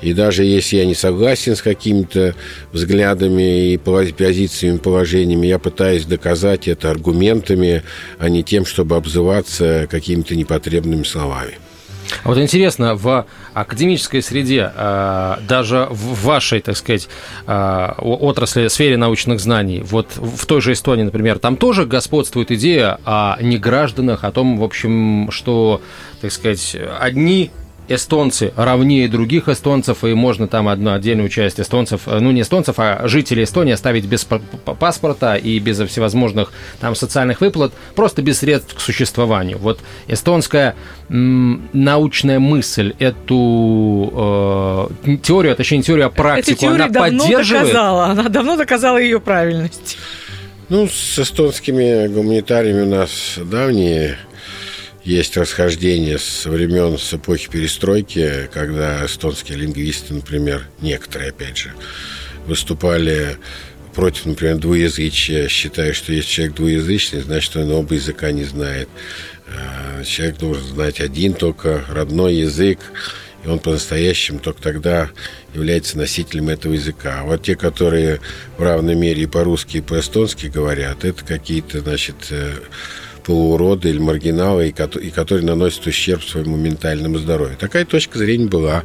И 0.00 0.14
даже 0.14 0.44
если 0.44 0.76
я 0.76 0.86
не 0.86 0.94
согласен 0.94 1.56
с 1.56 1.60
какими-то 1.60 2.34
взглядами 2.72 3.74
и 3.74 3.76
позициями, 3.76 4.78
положениями, 4.78 5.48
я 5.48 5.58
пытаюсь 5.58 6.06
доказать 6.06 6.66
это 6.66 6.90
аргументами, 6.90 7.82
а 8.18 8.30
не 8.30 8.42
тем, 8.42 8.64
чтобы 8.64 8.96
обзываться 8.96 9.86
какими-то 9.90 10.34
непотребными 10.34 11.02
словами. 11.02 11.58
А 12.22 12.28
вот 12.28 12.38
интересно, 12.38 12.94
в 12.94 13.26
академической 13.52 14.22
среде, 14.22 14.70
а, 14.74 15.40
даже 15.48 15.88
в 15.90 16.24
вашей, 16.24 16.60
так 16.60 16.76
сказать, 16.76 17.08
а, 17.46 17.96
отрасли, 17.98 18.68
сфере 18.68 18.96
научных 18.96 19.40
знаний, 19.40 19.82
вот 19.84 20.16
в 20.16 20.46
той 20.46 20.60
же 20.60 20.72
Эстонии, 20.72 21.02
например, 21.02 21.38
там 21.38 21.56
тоже 21.56 21.86
господствует 21.86 22.50
идея 22.52 22.98
о 23.04 23.36
негражданах, 23.40 24.24
о 24.24 24.32
том, 24.32 24.58
в 24.58 24.64
общем, 24.64 25.30
что, 25.30 25.80
так 26.20 26.32
сказать, 26.32 26.76
одни 27.00 27.50
эстонцы 27.88 28.52
равнее 28.56 29.08
других 29.08 29.48
эстонцев, 29.48 30.04
и 30.04 30.14
можно 30.14 30.48
там 30.48 30.68
одну 30.68 30.92
отдельную 30.92 31.28
часть 31.28 31.60
эстонцев, 31.60 32.02
э, 32.06 32.18
ну 32.18 32.30
не 32.30 32.42
эстонцев, 32.42 32.76
а 32.78 33.06
жителей 33.06 33.44
Эстонии 33.44 33.72
оставить 33.72 34.06
без 34.06 34.24
паспорта 34.24 35.36
и 35.36 35.58
без 35.58 35.78
всевозможных 35.80 36.52
там 36.80 36.94
социальных 36.94 37.40
выплат, 37.40 37.72
просто 37.94 38.22
без 38.22 38.38
средств 38.38 38.74
к 38.74 38.80
существованию. 38.80 39.58
Вот 39.58 39.80
эстонская 40.06 40.74
м, 41.08 41.68
научная 41.72 42.38
мысль 42.38 42.94
эту 42.98 44.88
э, 45.04 45.16
теорию, 45.22 45.52
а 45.52 45.56
точнее 45.56 45.82
теорию, 45.82 46.06
а 46.06 46.10
практику, 46.10 46.66
она 46.66 46.88
давно 46.88 47.18
поддерживает? 47.24 47.66
доказала, 47.66 48.06
она 48.06 48.28
давно 48.28 48.56
доказала 48.56 48.98
ее 48.98 49.20
правильность. 49.20 49.98
Ну, 50.70 50.88
с 50.88 51.18
эстонскими 51.18 52.06
гуманитариями 52.08 52.82
у 52.82 52.86
нас 52.86 53.34
давние 53.36 54.16
есть 55.04 55.36
расхождение 55.36 56.18
с 56.18 56.46
времен, 56.46 56.98
с 56.98 57.12
эпохи 57.12 57.48
перестройки, 57.50 58.48
когда 58.52 59.04
эстонские 59.04 59.58
лингвисты, 59.58 60.14
например, 60.14 60.66
некоторые, 60.80 61.30
опять 61.30 61.58
же, 61.58 61.72
выступали 62.46 63.36
против, 63.94 64.26
например, 64.26 64.56
двуязычия, 64.56 65.48
считая, 65.48 65.92
что 65.92 66.12
если 66.12 66.28
человек 66.28 66.56
двуязычный, 66.56 67.20
значит, 67.20 67.54
он 67.56 67.70
оба 67.70 67.94
языка 67.94 68.32
не 68.32 68.44
знает. 68.44 68.88
А, 69.46 70.02
человек 70.04 70.38
должен 70.38 70.64
знать 70.64 71.00
один 71.00 71.34
только 71.34 71.84
родной 71.88 72.36
язык, 72.36 72.80
и 73.44 73.48
он 73.48 73.58
по-настоящему 73.58 74.38
только 74.38 74.62
тогда 74.62 75.10
является 75.52 75.98
носителем 75.98 76.48
этого 76.48 76.72
языка. 76.72 77.20
А 77.20 77.24
вот 77.24 77.42
те, 77.42 77.56
которые 77.56 78.20
в 78.56 78.62
равной 78.62 78.94
мере 78.94 79.24
и 79.24 79.26
по-русски, 79.26 79.78
и 79.78 79.82
по-эстонски 79.82 80.46
говорят, 80.46 81.04
это 81.04 81.24
какие-то, 81.24 81.80
значит, 81.80 82.16
э, 82.30 82.54
полууроды 83.24 83.90
или 83.90 83.98
маргиналы, 83.98 84.68
и 84.68 85.10
которые 85.10 85.46
наносят 85.46 85.86
ущерб 85.86 86.22
своему 86.22 86.56
ментальному 86.56 87.18
здоровью. 87.18 87.56
Такая 87.58 87.84
точка 87.84 88.18
зрения 88.18 88.46
была. 88.46 88.84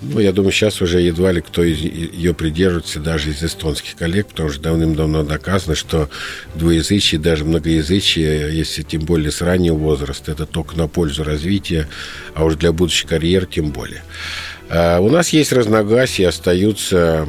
Ну, 0.00 0.20
я 0.20 0.32
думаю, 0.32 0.52
сейчас 0.52 0.80
уже 0.82 1.00
едва 1.00 1.32
ли 1.32 1.40
кто 1.40 1.62
из 1.62 1.78
ее 1.78 2.34
придерживается, 2.34 3.00
даже 3.00 3.30
из 3.30 3.42
эстонских 3.42 3.96
коллег, 3.96 4.28
потому 4.28 4.50
что 4.50 4.60
давным-давно 4.60 5.22
доказано, 5.22 5.74
что 5.74 6.08
двуязычие, 6.54 7.20
даже 7.20 7.44
многоязычие, 7.44 8.56
если 8.56 8.82
тем 8.82 9.02
более 9.02 9.30
с 9.30 9.40
раннего 9.40 9.76
возраста, 9.76 10.32
это 10.32 10.46
только 10.46 10.76
на 10.76 10.86
пользу 10.86 11.24
развития, 11.24 11.88
а 12.34 12.44
уж 12.44 12.56
для 12.56 12.72
будущей 12.72 13.06
карьеры 13.06 13.46
тем 13.50 13.70
более. 13.70 14.02
А 14.68 15.00
у 15.00 15.08
нас 15.08 15.30
есть 15.30 15.52
разногласия, 15.52 16.28
остаются 16.28 17.28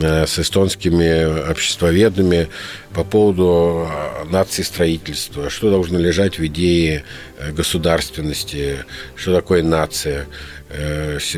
с 0.00 0.38
эстонскими 0.38 1.50
обществоведами 1.50 2.48
по 2.92 3.04
поводу 3.04 3.88
э, 3.88 4.24
нации 4.30 4.62
строительства, 4.62 5.48
что 5.50 5.70
должно 5.70 5.98
лежать 5.98 6.38
в 6.38 6.46
идее 6.46 7.04
э, 7.38 7.52
государственности, 7.52 8.84
что 9.14 9.34
такое 9.34 9.62
нация. 9.62 10.26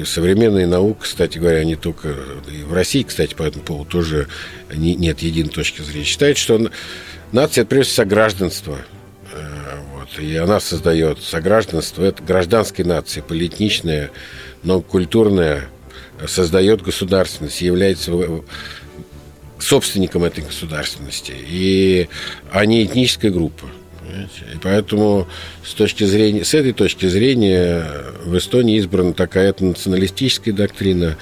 Современная 0.07 0.67
наука, 0.67 1.03
кстати 1.03 1.37
говоря, 1.37 1.63
не 1.63 1.77
только 1.77 2.15
и 2.51 2.63
в 2.63 2.73
России, 2.73 3.03
кстати, 3.03 3.35
по 3.35 3.43
этому 3.43 3.63
поводу 3.63 3.91
тоже 3.91 4.27
не, 4.73 4.95
нет 4.95 5.21
единой 5.21 5.51
точки 5.51 5.83
зрения. 5.83 6.07
Считает, 6.07 6.39
что 6.39 6.71
нация 7.31 7.63
это 7.63 7.69
прежде 7.69 7.93
всего 7.93 8.07
гражданство. 8.07 8.79
Вот, 9.93 10.19
и 10.19 10.35
она 10.37 10.61
создает 10.61 11.23
согражданство. 11.23 12.05
Это 12.05 12.23
гражданская 12.23 12.87
нация, 12.87 13.23
политичная, 13.23 14.11
но 14.63 14.81
культурная 14.81 15.69
создает 16.27 16.83
государственность, 16.83 17.61
является 17.61 18.13
собственником 19.59 20.25
этой 20.25 20.45
государственности, 20.45 21.35
и, 21.37 22.09
не 22.65 22.85
этническая 22.85 23.31
группа. 23.31 23.67
И 24.55 24.59
поэтому 24.63 25.29
с, 25.65 25.75
точки 25.75 26.05
зрения, 26.05 26.45
с 26.45 26.55
этой 26.55 26.73
точки 26.73 27.07
зрения 27.07 27.87
в 28.25 28.37
Эстонии 28.37 28.79
избрана 28.79 29.13
такая 29.13 29.55
националистическая 29.59 30.53
доктрина, 30.53 31.17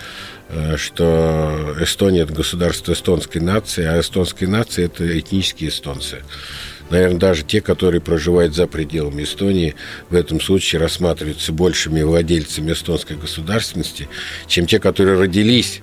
э, 0.49 0.77
что 0.77 1.75
Эстония– 1.81 2.21
это 2.23 2.33
государство 2.33 2.93
эстонской 2.93 3.39
нации, 3.39 3.85
а 3.85 4.01
эстонская 4.01 4.49
нация– 4.49 4.85
это 4.87 5.19
этнические 5.19 5.71
эстонцы 5.71 6.23
наверное, 6.91 7.19
даже 7.19 7.45
те, 7.45 7.61
которые 7.61 8.01
проживают 8.01 8.55
за 8.55 8.67
пределами 8.67 9.25
Эстонии, 9.25 9.75
в 10.11 10.15
этом 10.15 10.41
случае 10.41 10.81
рассматриваются 10.81 11.53
большими 11.53 12.03
владельцами 12.03 12.73
эстонской 12.73 13.17
государственности, 13.17 14.09
чем 14.47 14.67
те, 14.67 14.79
которые 14.79 15.19
родились 15.19 15.83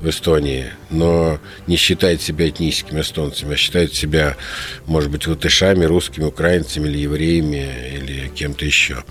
в 0.00 0.08
Эстонии, 0.10 0.66
но 0.90 1.40
не 1.66 1.76
считают 1.76 2.20
себя 2.20 2.48
этническими 2.48 3.00
эстонцами, 3.00 3.54
а 3.54 3.56
считают 3.56 3.94
себя, 3.94 4.36
может 4.84 5.10
быть, 5.10 5.26
латышами, 5.26 5.84
русскими, 5.86 6.24
украинцами 6.24 6.88
или 6.88 6.98
евреями 6.98 7.96
или 7.96 8.28
кем-то 8.28 8.66
еще. 8.66 9.02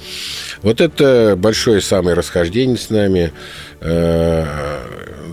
Вот 0.61 0.81
это 0.81 1.35
большое 1.35 1.81
самое 1.81 2.15
расхождение 2.15 2.77
с 2.77 2.91
нами. 2.91 3.31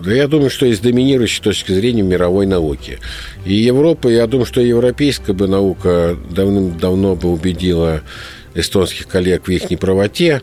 Да 0.03 0.13
я 0.13 0.27
думаю, 0.27 0.49
что 0.49 0.65
из 0.65 0.79
доминирующей 0.79 1.43
точки 1.43 1.71
зрения 1.71 2.01
мировой 2.01 2.45
науки. 2.45 2.99
И 3.45 3.53
Европа, 3.53 4.07
я 4.07 4.25
думаю, 4.27 4.45
что 4.45 4.61
европейская 4.61 5.33
бы 5.33 5.47
наука 5.47 6.17
давным-давно 6.29 7.15
бы 7.15 7.31
убедила 7.31 8.01
эстонских 8.55 9.07
коллег 9.07 9.47
в 9.47 9.49
их 9.49 9.69
неправоте. 9.69 10.41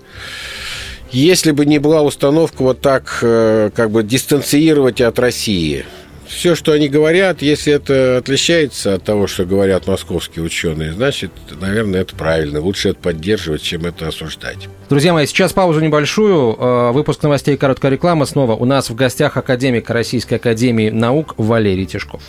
Если 1.10 1.52
бы 1.52 1.66
не 1.66 1.78
была 1.78 2.02
установка 2.02 2.62
вот 2.62 2.80
так 2.80 3.18
э, 3.22 3.70
как 3.74 3.90
бы 3.90 4.02
дистанцировать 4.02 5.00
от 5.00 5.18
России– 5.18 5.84
все, 6.28 6.54
что 6.54 6.72
они 6.72 6.88
говорят, 6.88 7.42
если 7.42 7.72
это 7.72 8.18
отличается 8.18 8.94
от 8.94 9.04
того, 9.04 9.26
что 9.26 9.44
говорят 9.44 9.86
московские 9.86 10.44
ученые, 10.44 10.92
значит, 10.92 11.32
наверное, 11.60 12.02
это 12.02 12.14
правильно. 12.14 12.60
Лучше 12.60 12.90
это 12.90 13.00
поддерживать, 13.00 13.62
чем 13.62 13.86
это 13.86 14.08
осуждать. 14.08 14.68
Друзья 14.88 15.12
мои, 15.12 15.26
сейчас 15.26 15.52
паузу 15.52 15.80
небольшую. 15.80 16.56
Э, 16.58 16.92
выпуск 16.92 17.22
новостей 17.22 17.56
короткая 17.56 17.92
реклама. 17.92 18.26
Снова 18.26 18.52
у 18.52 18.64
нас 18.64 18.90
в 18.90 18.94
гостях 18.94 19.36
академик 19.36 19.88
Российской 19.90 20.34
Академии 20.34 20.90
Наук 20.90 21.34
Валерий 21.36 21.86
Тишков. 21.86 22.22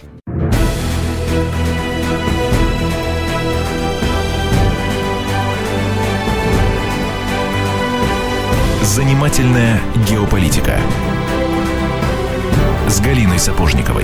Занимательная 8.82 9.80
геополитика 10.10 10.80
с 12.90 13.00
Галиной 13.02 13.38
Сапожниковой. 13.38 14.04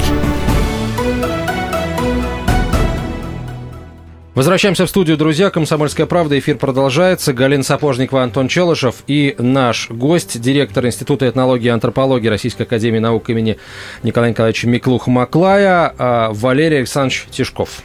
Возвращаемся 4.35 4.85
в 4.85 4.89
студию, 4.89 5.17
друзья. 5.17 5.49
«Комсомольская 5.49 6.05
правда». 6.05 6.37
Эфир 6.37 6.57
продолжается. 6.57 7.33
Галина 7.33 7.63
Сапожникова, 7.63 8.21
Антон 8.21 8.47
Челышев 8.47 8.97
и 9.07 9.35
наш 9.39 9.89
гость, 9.89 10.39
директор 10.39 10.85
Института 10.85 11.27
этнологии 11.27 11.65
и 11.65 11.69
антропологии 11.69 12.27
Российской 12.27 12.63
Академии 12.63 12.99
Наук 12.99 13.29
имени 13.29 13.57
Николая 14.03 14.31
Николаевича 14.31 14.67
Миклуха-Маклая 14.67 15.93
а, 15.97 16.29
Валерий 16.31 16.79
Александрович 16.79 17.25
Тишков. 17.31 17.81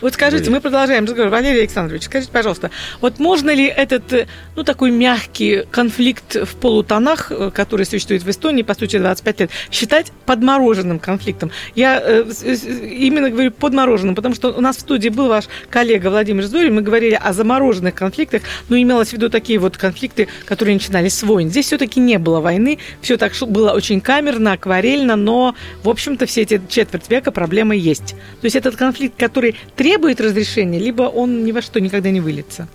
Вот 0.00 0.14
скажите, 0.14 0.50
мы 0.50 0.60
продолжаем 0.60 1.04
разговор. 1.04 1.30
Валерий 1.30 1.60
Александрович, 1.60 2.04
скажите, 2.04 2.32
пожалуйста, 2.32 2.70
вот 3.00 3.18
можно 3.18 3.50
ли 3.50 3.66
этот, 3.66 4.12
э, 4.12 4.26
ну, 4.54 4.64
такой 4.64 4.90
мягкий 4.90 5.64
конфликт 5.70 6.36
в 6.36 6.56
полутонах, 6.56 7.30
э, 7.30 7.50
который 7.52 7.86
существует 7.86 8.22
в 8.22 8.30
Эстонии, 8.30 8.62
по 8.62 8.74
сути, 8.74 8.98
25 8.98 9.40
лет, 9.40 9.50
считать 9.70 10.12
подмороженным 10.26 10.98
конфликтом? 10.98 11.50
Я 11.74 12.00
э, 12.02 12.24
именно 12.24 13.30
говорю 13.30 13.50
подмороженным, 13.50 14.14
потому 14.14 14.34
что 14.34 14.52
у 14.52 14.60
нас 14.60 14.76
в 14.76 14.80
студии 14.80 15.08
был 15.08 15.28
ваш 15.28 15.44
коллега 15.70 16.08
Владимир 16.08 16.44
Зорин, 16.44 16.74
мы 16.74 16.82
говорили 16.82 17.14
о 17.14 17.32
замороженных 17.32 17.94
конфликтах, 17.94 18.42
но 18.68 18.76
имелось 18.76 19.10
в 19.10 19.12
виду 19.12 19.28
такие 19.28 19.58
вот 19.58 19.76
конфликты, 19.76 20.28
которые 20.44 20.74
начинались 20.74 21.14
с 21.14 21.22
войн. 21.22 21.50
Здесь 21.50 21.66
все-таки 21.66 22.00
не 22.00 22.18
было 22.18 22.40
войны, 22.40 22.78
все 23.00 23.16
так 23.16 23.32
было 23.46 23.72
очень 23.72 24.00
камерно, 24.00 24.52
акварельно, 24.52 25.16
но, 25.16 25.54
в 25.82 25.88
общем-то, 25.88 26.26
все 26.26 26.42
эти 26.42 26.60
четверть 26.68 27.08
века 27.10 27.30
проблемы 27.30 27.76
есть. 27.76 28.10
То 28.40 28.44
есть 28.44 28.56
этот 28.56 28.76
конфликт, 28.76 29.18
который 29.18 29.56
требует 29.74 30.20
разрешения, 30.20 30.78
либо 30.78 31.02
он 31.02 31.44
ни 31.44 31.52
во 31.52 31.62
что 31.62 31.80
никогда 31.80 32.10
не 32.10 32.20
выльется? 32.20 32.68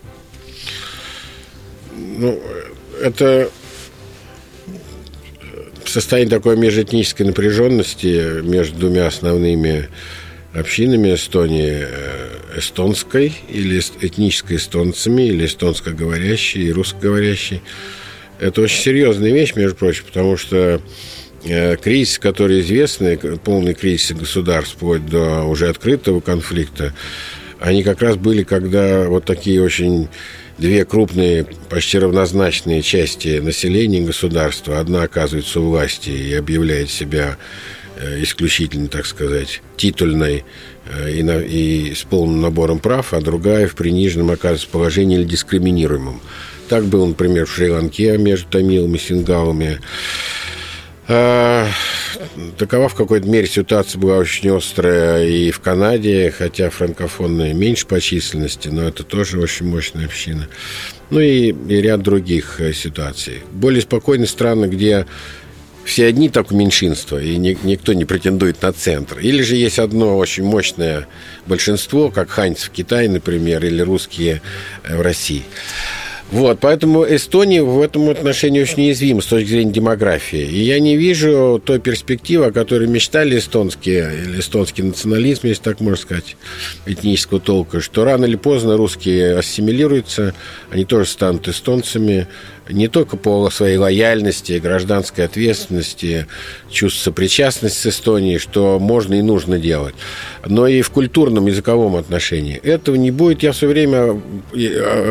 Ну, 1.96 2.42
это 3.02 3.50
состояние 5.86 6.30
такой 6.30 6.58
межэтнической 6.58 7.26
напряженности 7.26 8.42
между 8.42 8.80
двумя 8.80 9.08
основными 9.08 9.90
общинами 10.54 11.16
Эстонии, 11.16 11.86
э, 11.88 12.58
эстонской 12.58 13.34
или 13.50 13.80
этнической 13.80 14.58
эстонцами, 14.58 15.24
или 15.24 15.46
эстонско 15.46 15.92
говорящей 15.92 16.64
и 16.64 16.72
русскоговорящей. 16.72 17.62
Это 18.40 18.62
очень 18.62 18.82
серьезная 18.82 19.32
вещь, 19.32 19.54
между 19.56 19.76
прочим, 19.78 20.06
потому 20.06 20.36
что 20.36 20.82
э, 21.44 21.76
кризис, 21.78 22.20
который 22.20 22.62
известный, 22.62 23.18
полный 23.18 23.74
кризис 23.74 24.12
государств, 24.12 24.76
вплоть 24.76 25.06
до 25.06 25.44
уже 25.44 25.70
открытого 25.70 26.20
конфликта, 26.20 26.94
они 27.60 27.84
как 27.84 28.02
раз 28.02 28.16
были, 28.18 28.44
когда 28.44 29.08
вот 29.08 29.26
такие 29.26 29.62
очень 29.62 30.10
две 30.58 30.86
крупные, 30.86 31.46
почти 31.70 31.98
равнозначные 31.98 32.82
части 32.82 33.40
населения 33.40 34.02
государства. 34.02 34.80
Одна 34.80 35.04
оказывается 35.04 35.60
у 35.60 35.70
власти 35.70 36.10
и 36.10 36.34
объявляет 36.34 36.90
себя 36.90 37.38
э, 37.98 38.22
исключительно, 38.24 38.88
так 38.88 39.06
сказать, 39.06 39.62
титульной 39.78 40.44
э, 40.86 41.12
и, 41.14 41.24
на, 41.24 41.40
и 41.40 41.94
с 41.94 42.04
полным 42.04 42.42
набором 42.42 42.80
прав, 42.80 43.14
а 43.14 43.22
другая 43.22 43.68
в 43.68 43.76
приниженном 43.76 44.32
оказывается 44.32 44.70
положении 44.70 45.18
или 45.18 45.26
дискриминируемом. 45.26 46.22
Так 46.70 46.86
было, 46.86 47.06
например, 47.06 47.48
в 47.48 47.54
Шри-Ланке 47.54 48.18
между 48.18 48.48
тамилами 48.50 48.98
и 48.98 49.02
сингалами. 49.02 49.80
А, 51.14 51.68
такова 52.58 52.88
в 52.88 52.96
какой-то 52.96 53.28
мере 53.28 53.46
ситуация 53.46 54.00
была 54.00 54.16
очень 54.16 54.50
острая 54.56 55.26
и 55.26 55.52
в 55.52 55.60
Канаде, 55.60 56.34
хотя 56.36 56.70
франкофонная 56.70 57.54
меньше 57.54 57.86
по 57.86 58.00
численности, 58.00 58.70
но 58.70 58.84
это 58.84 59.04
тоже 59.04 59.38
очень 59.38 59.66
мощная 59.66 60.06
община. 60.06 60.48
Ну 61.10 61.20
и, 61.20 61.50
и 61.52 61.82
ряд 61.82 62.02
других 62.02 62.62
э, 62.62 62.72
ситуаций. 62.72 63.42
Более 63.52 63.82
спокойные 63.82 64.28
страны, 64.28 64.68
где 64.68 65.06
все 65.84 66.06
одни 66.06 66.30
так 66.30 66.52
меньшинства, 66.52 67.22
и 67.22 67.36
ни, 67.36 67.58
никто 67.64 67.92
не 67.92 68.06
претендует 68.06 68.62
на 68.62 68.72
центр. 68.72 69.20
Или 69.20 69.42
же 69.42 69.58
есть 69.58 69.80
одно 69.80 70.18
очень 70.18 70.46
мощное 70.46 71.10
большинство, 71.46 72.10
как 72.10 72.30
ханьцы 72.30 72.68
в 72.68 72.70
Китае, 72.70 73.10
например, 73.10 73.66
или 73.66 73.82
русские 73.82 74.42
э, 74.84 74.96
в 74.96 75.02
России. 75.02 75.44
Вот, 76.32 76.60
поэтому 76.62 77.04
Эстония 77.04 77.62
в 77.62 77.82
этом 77.82 78.10
отношении 78.10 78.62
очень 78.62 78.84
уязвима 78.84 79.22
с 79.22 79.26
точки 79.26 79.50
зрения 79.50 79.74
демографии. 79.74 80.40
И 80.40 80.62
я 80.62 80.80
не 80.80 80.96
вижу 80.96 81.62
той 81.64 81.80
перспективы, 81.80 82.46
о 82.46 82.52
которой 82.54 82.88
мечтали 82.88 83.38
эстонские, 83.38 84.24
или 84.24 84.40
эстонский 84.40 84.84
национализм, 84.84 85.48
если 85.48 85.62
так 85.62 85.82
можно 85.82 85.98
сказать, 85.98 86.38
этнического 86.86 87.42
толка, 87.42 87.82
что 87.82 88.06
рано 88.06 88.24
или 88.24 88.38
поздно 88.38 88.78
русские 88.78 89.38
ассимилируются, 89.38 90.34
они 90.70 90.86
тоже 90.86 91.10
станут 91.10 91.50
эстонцами, 91.50 92.28
не 92.70 92.88
только 92.88 93.18
по 93.18 93.50
своей 93.50 93.78
лояльности, 93.78 94.60
гражданской 94.60 95.26
ответственности, 95.26 96.28
чувству 96.70 97.02
сопричастности 97.02 97.78
с 97.78 97.86
Эстонией, 97.88 98.38
что 98.38 98.80
можно 98.80 99.16
и 99.16 99.22
нужно 99.22 99.60
делать, 99.60 99.96
но 100.46 100.68
и 100.68 100.82
в 100.82 100.90
культурном 100.92 101.48
языковом 101.48 101.96
отношении. 101.96 102.58
Этого 102.58 102.96
не 102.96 103.12
будет. 103.12 103.44
Я 103.44 103.52
все 103.52 103.68
время 103.68 104.22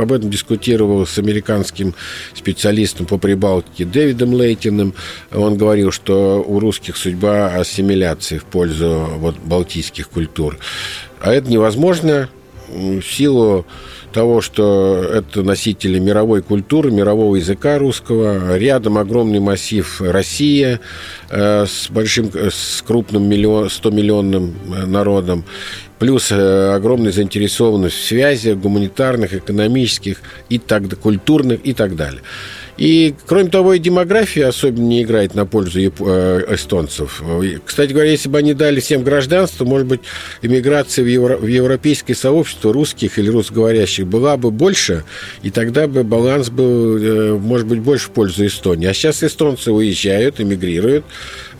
об 0.00 0.12
этом 0.12 0.30
дискутировал 0.30 1.06
с 1.06 1.18
американским 1.18 1.94
специалистом 2.34 3.06
по 3.06 3.18
Прибалтике 3.18 3.84
Дэвидом 3.84 4.32
Лейтиным. 4.32 4.94
Он 5.32 5.56
говорил, 5.56 5.90
что 5.92 6.42
у 6.46 6.60
русских 6.60 6.96
судьба 6.96 7.48
ассимиляции 7.48 8.38
в 8.38 8.44
пользу 8.44 9.08
вот, 9.16 9.36
балтийских 9.38 10.08
культур. 10.08 10.58
А 11.20 11.32
это 11.32 11.50
невозможно 11.50 12.30
в 12.70 13.02
силу 13.02 13.66
того, 14.12 14.40
что 14.40 15.02
это 15.02 15.42
носители 15.42 15.98
мировой 15.98 16.42
культуры, 16.42 16.90
мирового 16.90 17.36
языка 17.36 17.78
русского. 17.78 18.56
Рядом 18.56 18.98
огромный 18.98 19.40
массив 19.40 20.00
Россия 20.00 20.80
э, 21.30 21.66
с 21.66 21.88
большим, 21.90 22.30
с 22.34 22.82
крупным 22.82 23.28
миллион, 23.28 23.66
100-миллионным 23.66 24.54
э, 24.74 24.86
народом 24.86 25.44
плюс 26.00 26.32
э, 26.32 26.74
огромная 26.74 27.12
заинтересованность 27.12 27.96
в 27.96 28.04
связи 28.04 28.54
гуманитарных, 28.54 29.34
экономических 29.34 30.16
и 30.48 30.58
так 30.58 30.98
культурных 30.98 31.60
и 31.62 31.74
так 31.74 31.94
далее. 31.94 32.22
И, 32.80 33.14
кроме 33.26 33.50
того, 33.50 33.74
и 33.74 33.78
демография 33.78 34.48
особенно 34.48 34.86
не 34.86 35.02
играет 35.02 35.34
на 35.34 35.44
пользу 35.44 35.80
э, 35.80 36.44
эстонцев. 36.48 37.22
Кстати 37.66 37.92
говоря, 37.92 38.10
если 38.10 38.30
бы 38.30 38.38
они 38.38 38.54
дали 38.54 38.80
всем 38.80 39.04
гражданство, 39.04 39.66
может 39.66 39.86
быть, 39.86 40.00
иммиграция 40.40 41.04
в, 41.04 41.06
евро, 41.06 41.36
в 41.36 41.46
европейское 41.46 42.16
сообщество 42.16 42.72
русских 42.72 43.18
или 43.18 43.28
русскоговорящих 43.28 44.06
была 44.06 44.38
бы 44.38 44.50
больше, 44.50 45.04
и 45.42 45.50
тогда 45.50 45.88
бы 45.88 46.04
баланс 46.04 46.48
был, 46.48 46.96
э, 46.96 47.34
может 47.34 47.66
быть, 47.66 47.80
больше 47.80 48.06
в 48.06 48.12
пользу 48.12 48.46
Эстонии. 48.46 48.86
А 48.86 48.94
сейчас 48.94 49.22
эстонцы 49.22 49.70
уезжают, 49.72 50.40
эмигрируют, 50.40 51.04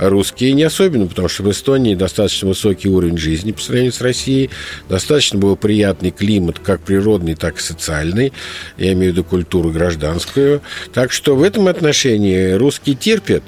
русские 0.00 0.52
не 0.52 0.62
особенно, 0.62 1.06
потому 1.06 1.28
что 1.28 1.42
в 1.42 1.50
Эстонии 1.50 1.94
достаточно 1.94 2.48
высокий 2.48 2.88
уровень 2.88 3.18
жизни 3.18 3.52
по 3.52 3.60
сравнению 3.60 3.92
с 3.92 4.00
Россией, 4.00 4.50
достаточно 4.88 5.38
был 5.38 5.56
приятный 5.56 6.10
климат, 6.10 6.58
как 6.58 6.80
природный, 6.80 7.34
так 7.34 7.58
и 7.58 7.60
социальный, 7.60 8.32
я 8.78 8.92
имею 8.92 9.12
в 9.12 9.16
виду 9.16 9.24
культуру 9.24 9.70
гражданскую. 9.70 10.62
Так 10.92 11.12
что 11.12 11.36
в 11.36 11.42
этом 11.42 11.68
отношении 11.68 12.52
русские 12.52 12.96
терпят 12.96 13.42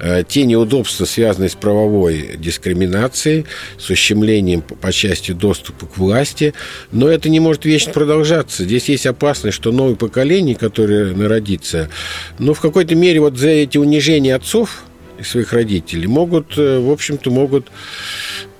э, 0.00 0.22
те 0.26 0.44
неудобства, 0.44 1.04
связанные 1.04 1.50
с 1.50 1.54
правовой 1.54 2.36
дискриминацией, 2.38 3.46
с 3.78 3.90
ущемлением 3.90 4.62
по 4.62 4.92
части 4.92 5.32
доступа 5.32 5.86
к 5.86 5.98
власти, 5.98 6.54
но 6.92 7.08
это 7.08 7.28
не 7.28 7.40
может 7.40 7.64
вечно 7.64 7.92
продолжаться. 7.92 8.62
Здесь 8.62 8.88
есть 8.88 9.06
опасность, 9.06 9.56
что 9.56 9.72
новое 9.72 9.96
поколение, 9.96 10.54
которое 10.54 11.12
народится, 11.14 11.88
ну, 12.38 12.54
в 12.54 12.60
какой-то 12.60 12.94
мере 12.94 13.20
вот 13.20 13.36
за 13.36 13.48
эти 13.48 13.78
унижения 13.78 14.36
отцов, 14.36 14.84
своих 15.24 15.52
родителей, 15.52 16.06
могут, 16.06 16.56
э, 16.56 16.78
в 16.78 16.90
общем-то, 16.90 17.30
могут 17.30 17.70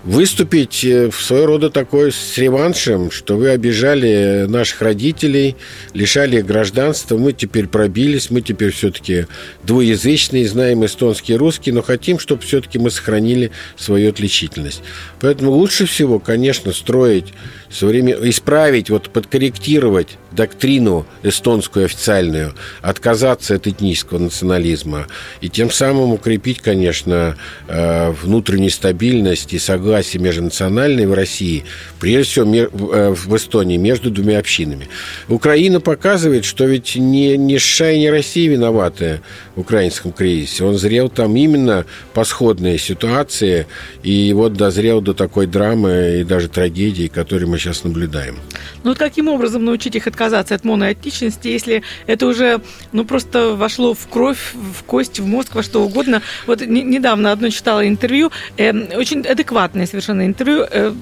выступить 0.04 0.84
э, 0.84 1.10
в 1.10 1.20
своего 1.20 1.46
рода 1.46 1.70
такой 1.70 2.12
с 2.12 2.38
реваншем, 2.38 3.10
что 3.10 3.36
вы 3.36 3.50
обижали 3.50 4.46
наших 4.48 4.80
родителей, 4.82 5.56
лишали 5.92 6.38
их 6.38 6.46
гражданства, 6.46 7.18
мы 7.18 7.32
теперь 7.32 7.66
пробились, 7.66 8.30
мы 8.30 8.40
теперь 8.40 8.70
все-таки 8.70 9.26
двуязычные, 9.64 10.48
знаем 10.48 10.84
эстонский 10.84 11.34
и 11.34 11.36
русский, 11.36 11.72
но 11.72 11.82
хотим, 11.82 12.18
чтобы 12.18 12.42
все-таки 12.42 12.78
мы 12.78 12.90
сохранили 12.90 13.50
свою 13.76 14.10
отличительность. 14.10 14.82
Поэтому 15.20 15.50
лучше 15.50 15.86
всего, 15.86 16.18
конечно, 16.18 16.72
строить 16.72 17.26
современ... 17.70 18.18
исправить, 18.28 18.90
вот 18.90 19.10
подкорректировать 19.10 20.16
доктрину 20.30 21.06
эстонскую 21.22 21.86
официальную, 21.86 22.54
отказаться 22.82 23.54
от 23.54 23.66
этнического 23.66 24.18
национализма 24.18 25.06
и 25.40 25.48
тем 25.48 25.70
самым 25.70 26.12
укрепить, 26.12 26.60
конечно, 26.60 27.36
э, 27.66 28.10
внутреннюю 28.22 28.70
стабильность 28.70 29.52
и 29.52 29.58
согласие 29.58 30.22
межнациональное 30.22 31.06
в 31.06 31.14
России, 31.14 31.64
прежде 32.00 32.42
всего 32.42 32.54
э, 32.54 33.10
в 33.10 33.36
Эстонии, 33.36 33.76
между 33.76 34.10
двумя 34.10 34.38
общинами. 34.38 34.88
Украина 35.28 35.80
показывает, 35.80 36.44
что 36.44 36.64
ведь 36.64 36.96
не, 36.96 37.36
не 37.36 37.58
США 37.58 37.90
и 37.92 37.98
не 37.98 38.10
Россия 38.10 38.50
виноваты 38.50 39.20
украинском 39.58 40.12
кризисе. 40.12 40.64
Он 40.64 40.78
зрел 40.78 41.08
там 41.08 41.36
именно 41.36 41.84
по 42.14 42.24
сходной 42.24 42.78
ситуации, 42.78 43.66
и 44.02 44.32
вот 44.32 44.54
дозрел 44.54 45.00
до 45.00 45.14
такой 45.14 45.46
драмы 45.46 46.20
и 46.20 46.24
даже 46.24 46.48
трагедии, 46.48 47.08
которую 47.08 47.48
мы 47.48 47.58
сейчас 47.58 47.84
наблюдаем. 47.84 48.36
Ну 48.84 48.90
вот 48.90 48.98
каким 48.98 49.28
образом 49.28 49.64
научить 49.64 49.96
их 49.96 50.06
отказаться 50.06 50.54
от 50.54 50.64
моноэтничности, 50.64 51.48
если 51.48 51.82
это 52.06 52.26
уже 52.26 52.60
ну 52.92 53.04
просто 53.04 53.54
вошло 53.54 53.94
в 53.94 54.06
кровь, 54.08 54.54
в 54.54 54.84
кость, 54.84 55.18
в 55.20 55.26
мозг, 55.26 55.54
во 55.54 55.62
что 55.62 55.82
угодно. 55.82 56.22
Вот 56.46 56.60
не, 56.60 56.82
недавно 56.82 57.32
одно 57.32 57.50
читала 57.50 57.86
интервью, 57.86 58.30
э, 58.56 58.96
очень 58.96 59.22
адекватное 59.22 59.86
совершенно 59.86 60.26
интервью, 60.26 60.66
э, 60.70 60.92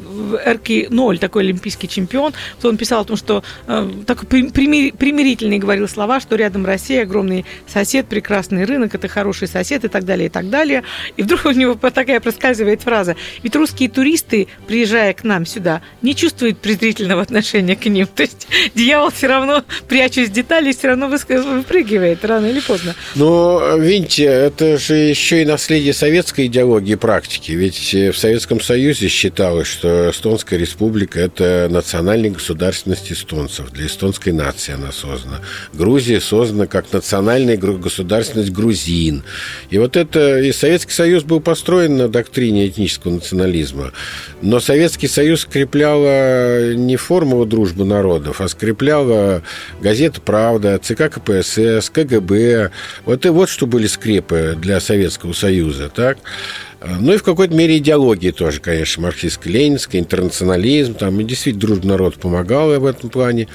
Эрки 0.44 0.86
Ноль, 0.90 1.18
такой 1.18 1.42
олимпийский 1.42 1.88
чемпион, 1.88 2.32
вот 2.56 2.68
он 2.68 2.76
писал 2.76 3.02
о 3.02 3.04
том, 3.04 3.16
что 3.16 3.42
э, 3.66 3.90
такой 4.06 4.26
примир, 4.26 4.94
примирительный 4.96 5.58
говорил 5.58 5.88
слова, 5.88 6.20
что 6.20 6.36
рядом 6.36 6.64
Россия, 6.64 7.02
огромный 7.02 7.44
сосед, 7.66 8.06
прекрасный 8.06 8.45
рынок, 8.50 8.94
это 8.94 9.08
хороший 9.08 9.48
сосед 9.48 9.84
и 9.84 9.88
так 9.88 10.04
далее, 10.04 10.26
и 10.26 10.28
так 10.28 10.48
далее. 10.50 10.82
И 11.16 11.22
вдруг 11.22 11.46
у 11.46 11.50
него 11.50 11.74
такая 11.74 12.20
проскальзывает 12.20 12.82
фраза, 12.82 13.16
ведь 13.42 13.56
русские 13.56 13.88
туристы, 13.88 14.48
приезжая 14.66 15.12
к 15.14 15.24
нам 15.24 15.46
сюда, 15.46 15.82
не 16.02 16.14
чувствуют 16.14 16.58
презрительного 16.58 17.22
отношения 17.22 17.76
к 17.76 17.86
ним. 17.86 18.06
То 18.06 18.22
есть 18.22 18.46
дьявол 18.74 19.10
все 19.10 19.26
равно, 19.26 19.64
прячась 19.88 20.30
детали, 20.30 20.72
все 20.72 20.88
равно 20.88 21.08
выпрыгивает 21.08 22.24
рано 22.24 22.46
или 22.46 22.60
поздно. 22.60 22.94
Но, 23.14 23.76
видите, 23.78 24.24
это 24.24 24.78
же 24.78 24.94
еще 24.94 25.42
и 25.42 25.44
наследие 25.44 25.92
советской 25.92 26.46
идеологии 26.46 26.92
и 26.92 26.96
практики. 26.96 27.52
Ведь 27.52 27.92
в 27.92 28.14
Советском 28.16 28.60
Союзе 28.60 29.08
считалось, 29.08 29.66
что 29.66 30.10
Эстонская 30.10 30.58
республика– 30.58 31.20
это 31.20 31.68
национальная 31.70 32.30
государственность 32.30 33.10
эстонцев. 33.10 33.70
Для 33.70 33.86
эстонской 33.86 34.32
нации 34.32 34.74
она 34.74 34.92
создана. 34.92 35.40
Грузия 35.72 36.20
создана 36.20 36.66
как 36.66 36.92
национальная 36.92 37.56
государственность 37.56 38.35
грузин. 38.44 39.22
И 39.70 39.78
вот 39.78 39.96
это... 39.96 40.40
И 40.40 40.52
Советский 40.52 40.92
Союз 40.92 41.24
был 41.24 41.40
построен 41.40 41.96
на 41.96 42.08
доктрине 42.08 42.68
этнического 42.68 43.12
национализма. 43.12 43.92
Но 44.42 44.60
Советский 44.60 45.08
Союз 45.08 45.42
скрепляла 45.42 46.74
не 46.74 46.96
формула 46.96 47.46
дружбы 47.46 47.84
народов, 47.84 48.40
а 48.40 48.48
скрепляла 48.48 49.42
газета 49.80 50.20
«Правда», 50.20 50.78
ЦК 50.82 51.10
КПСС, 51.10 51.90
КГБ. 51.90 52.70
Вот 53.04 53.26
и 53.26 53.28
вот 53.28 53.48
что 53.48 53.66
были 53.66 53.86
скрепы 53.86 54.56
для 54.60 54.80
Советского 54.80 55.32
Союза, 55.32 55.88
так? 55.88 56.18
Ну 56.84 57.14
и 57.14 57.16
в 57.16 57.22
какой-то 57.22 57.54
мере 57.54 57.78
идеологии 57.78 58.30
тоже, 58.30 58.60
конечно, 58.60 59.02
марксистско-ленинская, 59.02 59.98
интернационализм, 59.98 60.94
там 60.94 61.18
и 61.20 61.24
действительно 61.24 61.66
дружбный 61.66 61.90
народ 61.92 62.16
помогал 62.16 62.78
в 62.78 62.84
этом 62.84 63.08
плане. 63.08 63.48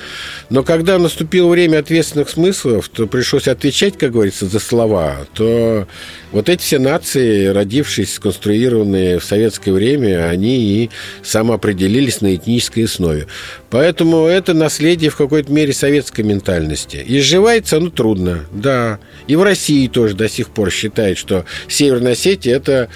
Но 0.49 0.63
когда 0.63 0.97
наступило 0.97 1.47
время 1.49 1.79
ответственных 1.79 2.29
смыслов, 2.29 2.89
то 2.89 3.05
пришлось 3.05 3.47
отвечать, 3.47 3.97
как 3.97 4.12
говорится, 4.13 4.47
за 4.47 4.60
слова, 4.60 5.27
то 5.34 5.88
вот 6.31 6.49
эти 6.49 6.61
все 6.61 6.79
нации, 6.79 7.47
родившись, 7.47 8.13
сконструированные 8.13 9.19
в 9.19 9.23
советское 9.23 9.71
время, 9.71 10.29
они 10.29 10.83
и 10.83 10.89
самоопределились 11.23 12.21
на 12.21 12.35
этнической 12.35 12.85
основе. 12.85 13.27
Поэтому 13.69 14.25
это 14.25 14.53
наследие 14.53 15.09
в 15.09 15.17
какой-то 15.17 15.51
мере 15.51 15.73
советской 15.73 16.21
ментальности. 16.21 17.03
Изживается 17.05 17.77
оно 17.77 17.89
трудно, 17.89 18.45
да. 18.51 18.99
И 19.27 19.35
в 19.35 19.43
России 19.43 19.87
тоже 19.87 20.15
до 20.15 20.29
сих 20.29 20.49
пор 20.49 20.71
считают, 20.71 21.17
что 21.17 21.45
Северная 21.67 22.13
Осетия– 22.13 22.55
это 22.57 22.89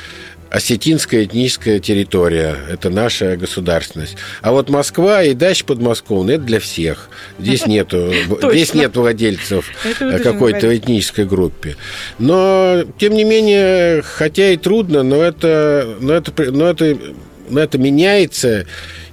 осетинская 0.55 1.25
этническая 1.25 1.79
территория. 1.79 2.55
Это 2.69 2.89
наша 2.89 3.35
государственность. 3.35 4.15
А 4.41 4.53
вот 4.53 4.69
Москва 4.69 5.21
и 5.21 5.33
дальше 5.33 5.65
подмосковная– 5.65 6.35
это 6.37 6.45
для 6.45 6.59
всех. 6.61 7.09
Здесь 7.37 7.65
нету, 7.67 8.13
здесь 8.51 8.73
нет 8.73 8.95
владельцев 8.95 9.69
какой-то 9.99 10.75
этнической 10.75 11.25
группе. 11.25 11.75
Но, 12.19 12.85
тем 12.97 13.15
не 13.15 13.25
менее, 13.25 14.01
хотя 14.01 14.51
и 14.51 14.57
трудно, 14.57 15.03
но 15.03 15.21
это, 15.21 15.97
но 15.99 16.13
это, 16.13 16.51
но 16.51 16.69
это, 16.69 16.97
но 17.49 17.59
это 17.59 17.77
меняется. 17.77 18.65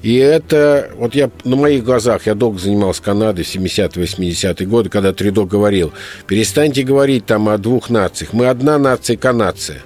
И 0.02 0.14
это, 0.14 0.90
вот 0.96 1.16
я 1.16 1.28
на 1.42 1.57
моих 1.57 1.83
глазах, 1.83 2.26
я 2.26 2.35
долго 2.37 2.59
занимался 2.61 3.02
Канадой 3.02 3.44
в 3.44 3.52
70-е, 3.52 4.05
80-е 4.05 4.66
годы, 4.66 4.90
когда 4.90 5.12
Тридо 5.12 5.44
говорил, 5.44 5.92
перестаньте 6.28 6.85
говорить 6.85 7.26
там 7.26 7.48
о 7.48 7.59
двух 7.59 7.90
нациях, 7.90 8.33
мы 8.33 8.46
одна 8.46 8.78
нация, 8.78 9.16
канация. 9.16 9.83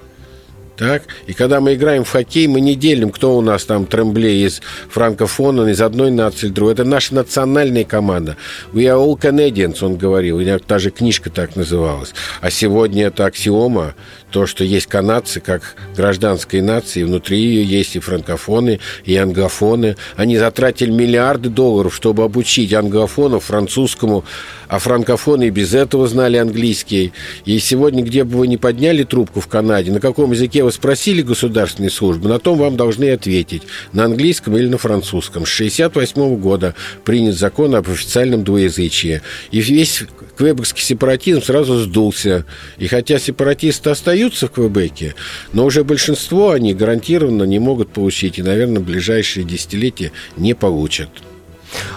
Так? 0.77 1.05
И 1.27 1.33
когда 1.33 1.61
мы 1.61 1.75
играем 1.75 2.05
в 2.05 2.11
хоккей, 2.11 2.47
мы 2.47 2.61
не 2.61 2.75
делим, 2.75 3.11
кто 3.11 3.37
у 3.37 3.41
нас 3.41 3.65
там 3.65 3.87
Трембле 3.87 4.45
из 4.45 4.61
франкофона, 4.91 5.69
из 5.69 5.81
одной 5.81 6.11
нации, 6.11 6.49
другой. 6.49 6.75
Это 6.75 6.85
наша 6.85 7.15
национальная 7.15 7.85
команда. 7.85 8.37
We 8.73 8.83
are 8.85 8.99
all 8.99 9.19
Canadians, 9.19 9.85
он 9.85 9.97
говорил. 9.97 10.39
И 10.41 10.59
даже 10.69 10.91
книжка 10.91 11.31
так 11.31 11.57
называлась. 11.57 12.13
А 12.41 12.51
сегодня 12.51 13.07
это 13.07 13.25
аксиома, 13.25 13.95
то, 14.31 14.47
что 14.47 14.65
есть 14.65 14.87
канадцы 14.87 15.41
как 15.41 15.77
гражданская 15.97 16.63
нация, 16.63 17.03
и 17.03 17.05
внутри 17.05 17.39
ее 17.39 17.65
есть 17.65 17.97
и 17.97 18.01
франкофоны, 18.01 18.81
и 19.05 19.17
англофоны. 19.17 19.97
Они 20.17 20.37
затратили 20.37 20.91
миллиарды 20.91 21.49
долларов, 21.49 21.95
чтобы 21.95 22.25
обучить 22.25 22.73
англофонов 22.73 23.45
французскому, 23.45 24.25
а 24.69 24.79
франкофоны 24.79 25.49
и 25.49 25.51
без 25.51 25.75
этого 25.75 26.09
знали 26.09 26.37
английский. 26.37 27.13
И 27.45 27.59
сегодня, 27.59 28.03
где 28.03 28.25
бы 28.25 28.39
вы 28.39 28.49
ни 28.49 28.57
подняли 28.57 29.05
трубку 29.05 29.41
в 29.41 29.47
Канаде, 29.47 29.93
на 29.93 30.01
каком 30.01 30.33
языке 30.33 30.65
вы 30.65 30.73
спросили 30.73 31.23
государственные 31.23 31.91
службы, 31.91 32.29
на 32.29 32.39
том 32.39 32.59
вам 32.59 32.77
должны 32.77 33.13
ответить, 33.13 33.63
на 33.93 34.05
английском 34.05 34.57
или 34.57 34.69
на 34.69 34.79
французском. 34.79 35.47
С 35.47 35.55
1968 35.55 36.37
года 36.41 36.75
принят 37.05 37.37
закон 37.37 37.75
об 37.75 37.89
официальном 37.89 38.45
двуязычии. 38.45 39.23
И 39.51 39.61
весь 39.61 40.03
квебекский 40.37 40.83
сепаратизм 40.83 41.43
сразу 41.43 41.79
сдулся. 41.81 42.45
И 42.79 42.87
хотя 42.87 43.19
сепаратисты 43.19 43.91
остаются 43.91 44.47
в 44.47 44.53
Квебеке, 44.53 45.15
но 45.53 45.65
уже 45.65 45.85
большинство 45.85 46.51
они 46.51 46.75
гарантированно 46.75 47.45
не 47.45 47.59
могут 47.59 47.91
получить 47.91 48.39
и, 48.39 48.43
наверное, 48.43 48.81
в 48.81 48.85
ближайшие 48.85 49.45
десятилетия 49.45 50.13
не 50.37 50.55
получат. 50.55 51.09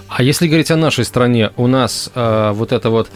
А 0.07 0.23
если 0.23 0.47
говорить 0.47 0.71
о 0.71 0.75
нашей 0.75 1.05
стране, 1.05 1.51
у 1.55 1.67
нас 1.67 2.09
э, 2.15 2.51
вот 2.53 2.71
это 2.71 2.89
вот 2.89 3.09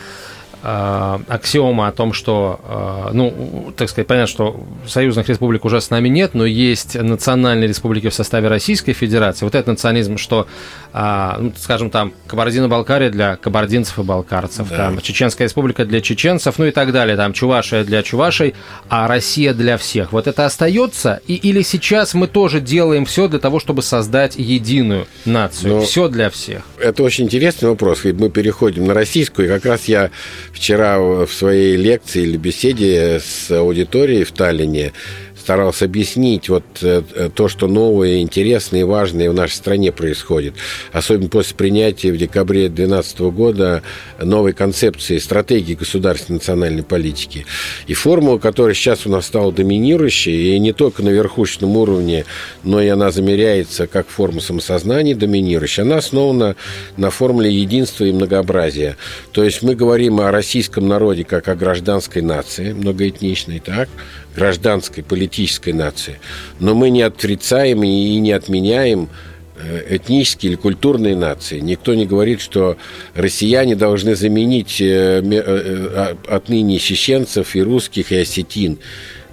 аксиома 0.63 1.88
о 1.88 1.91
том, 1.91 2.13
что, 2.13 2.60
э, 2.63 3.13
ну, 3.13 3.73
так 3.76 3.89
сказать, 3.89 4.08
понятно, 4.08 4.28
что 4.28 4.63
союзных 4.88 5.28
республик 5.28 5.65
уже 5.65 5.82
с 5.82 5.89
нами 5.89 6.08
нет, 6.08 6.34
но 6.34 6.45
есть 6.45 6.95
национальные 6.95 7.67
республики 7.67 8.10
в 8.10 8.13
составе 8.13 8.47
Российской 8.47 8.93
Федерации. 8.93 9.43
Вот 9.43 9.56
этот 9.56 9.67
национализм, 9.67 10.17
что, 10.17 10.47
э, 10.93 11.34
ну, 11.39 11.54
скажем, 11.58 11.89
там, 11.89 12.13
Кабардино-Балкария 12.28 13.10
для 13.10 13.36
кабардинцев 13.36 13.99
и 13.99 14.04
балкарцев, 14.04 14.69
да. 14.69 14.78
там, 14.78 15.02
Чеченская 15.02 15.47
республика 15.47 15.86
для 15.86 15.99
чеченцев, 15.99 16.58
ну 16.58 16.65
и 16.65 16.71
так 16.71 16.93
далее, 16.93 17.17
там, 17.17 17.34
Чувашия 17.34 17.84
для 17.84 18.02
чувашей, 18.02 18.56
а 18.88 19.08
Россия 19.10 19.54
для 19.54 19.78
всех. 19.78 20.13
Вот 20.13 20.28
это 20.28 20.45
остается? 20.45 21.19
И, 21.28 21.36
или 21.36 21.62
сейчас 21.62 22.13
мы 22.13 22.28
тоже 22.28 22.62
делаем 22.62 23.04
все 23.04 23.28
для 23.28 23.39
того, 23.39 23.60
чтобы 23.60 23.82
создать 23.82 24.36
единую 24.38 25.08
нацию? 25.26 25.76
Но 25.76 25.82
все 25.82 26.08
для 26.08 26.30
всех? 26.30 26.63
Это 26.80 27.04
очень 27.04 27.26
интересный 27.26 27.67
вопрос. 27.67 28.04
Мы 28.06 28.30
переходим 28.30 28.86
на 28.86 28.93
российскую, 28.93 29.47
и 29.47 29.52
как 29.52 29.65
раз 29.65 29.86
я 29.86 30.10
вчера 30.54 31.00
в 31.00 31.28
своей 31.28 31.76
лекции 31.76 32.24
или 32.24 32.38
беседе 32.38 33.20
с 33.20 33.52
аудиторией 33.52 34.24
в 34.24 34.32
Таллине 34.32 34.94
старался 35.43 35.86
объяснить 35.86 36.47
вот 36.47 36.63
э, 36.82 37.01
то, 37.36 37.49
что 37.49 37.67
новое, 37.67 38.19
интересное 38.19 38.82
и 38.82 38.84
важное 38.84 39.29
в 39.29 39.34
нашей 39.34 39.56
стране 39.56 39.91
происходит. 39.91 40.53
Особенно 40.93 41.27
после 41.27 41.58
принятия 41.58 42.13
в 42.13 42.17
декабре 42.17 42.69
2012 42.69 43.19
года 43.19 43.84
новой 44.21 44.53
концепции 44.53 45.17
стратегии 45.17 45.73
государственной 45.73 46.38
национальной 46.38 46.84
политики. 46.84 47.45
И 47.88 47.93
формула, 47.93 48.38
которая 48.38 48.73
сейчас 48.73 49.06
у 49.06 49.10
нас 49.10 49.25
стала 49.25 49.51
доминирующей, 49.51 50.56
и 50.56 50.60
не 50.60 50.71
только 50.71 51.03
на 51.03 51.10
верхушечном 51.10 51.75
уровне, 51.75 52.23
но 52.63 52.82
и 52.82 52.88
она 52.88 53.12
замеряется 53.12 53.86
как 53.86 54.08
форма 54.08 54.39
самосознания 54.39 55.13
доминирующая, 55.13 55.84
она 55.84 55.97
основана 55.97 56.56
на 56.95 57.10
формуле 57.10 57.51
единства 57.51 58.06
и 58.06 58.13
многообразия. 58.13 58.95
То 59.34 59.43
есть 59.43 59.62
мы 59.62 59.75
говорим 59.75 60.21
о 60.21 60.32
российском 60.32 60.88
народе 60.88 61.25
как 61.25 61.49
о 61.49 61.56
гражданской 61.56 62.21
нации, 62.21 62.71
многоэтничной, 62.71 63.60
так, 63.60 63.89
гражданской, 64.36 65.04
политической 65.04 65.74
нации. 65.74 66.19
Но 66.60 66.76
мы 66.76 66.89
не 66.89 67.02
отрицаем 67.02 67.84
и 67.84 68.19
не 68.19 68.32
отменяем 68.32 69.10
э, 69.56 69.96
этнические 69.98 70.52
или 70.52 70.56
культурные 70.58 71.15
нации. 71.15 71.60
Никто 71.60 71.93
не 71.93 72.06
говорит, 72.06 72.41
что 72.41 72.78
россияне 73.15 73.76
должны 73.76 74.15
заменить 74.15 74.82
э, 74.82 75.22
э, 75.24 76.15
отныне 76.28 76.80
чеченцев 76.80 77.56
и 77.56 77.62
русских, 77.62 78.12
и 78.12 78.17
осетин. 78.17 78.80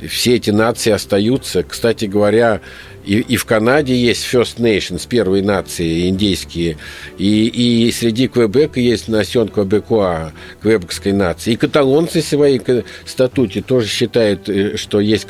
Все 0.08 0.36
эти 0.36 0.50
нации 0.50 0.92
остаются. 0.92 1.62
Кстати 1.62 2.06
говоря, 2.06 2.60
и, 3.04 3.20
и 3.20 3.36
в 3.36 3.44
Канаде 3.44 3.96
есть 3.96 4.24
First 4.24 4.58
Nations, 4.58 5.06
первые 5.08 5.42
нации 5.42 6.08
индейские. 6.08 6.76
И, 7.18 7.46
и 7.46 7.90
среди 7.92 8.28
Квебека 8.28 8.78
есть 8.80 9.08
насен 9.08 9.48
Квебекуа, 9.48 10.32
квебекской 10.60 11.12
нации. 11.12 11.52
И 11.52 11.56
каталонцы 11.56 12.20
в 12.20 12.24
своей 12.24 12.60
статуте 13.06 13.62
тоже 13.62 13.88
считают, 13.88 14.48
э, 14.48 14.76
что 14.76 15.00
есть 15.00 15.26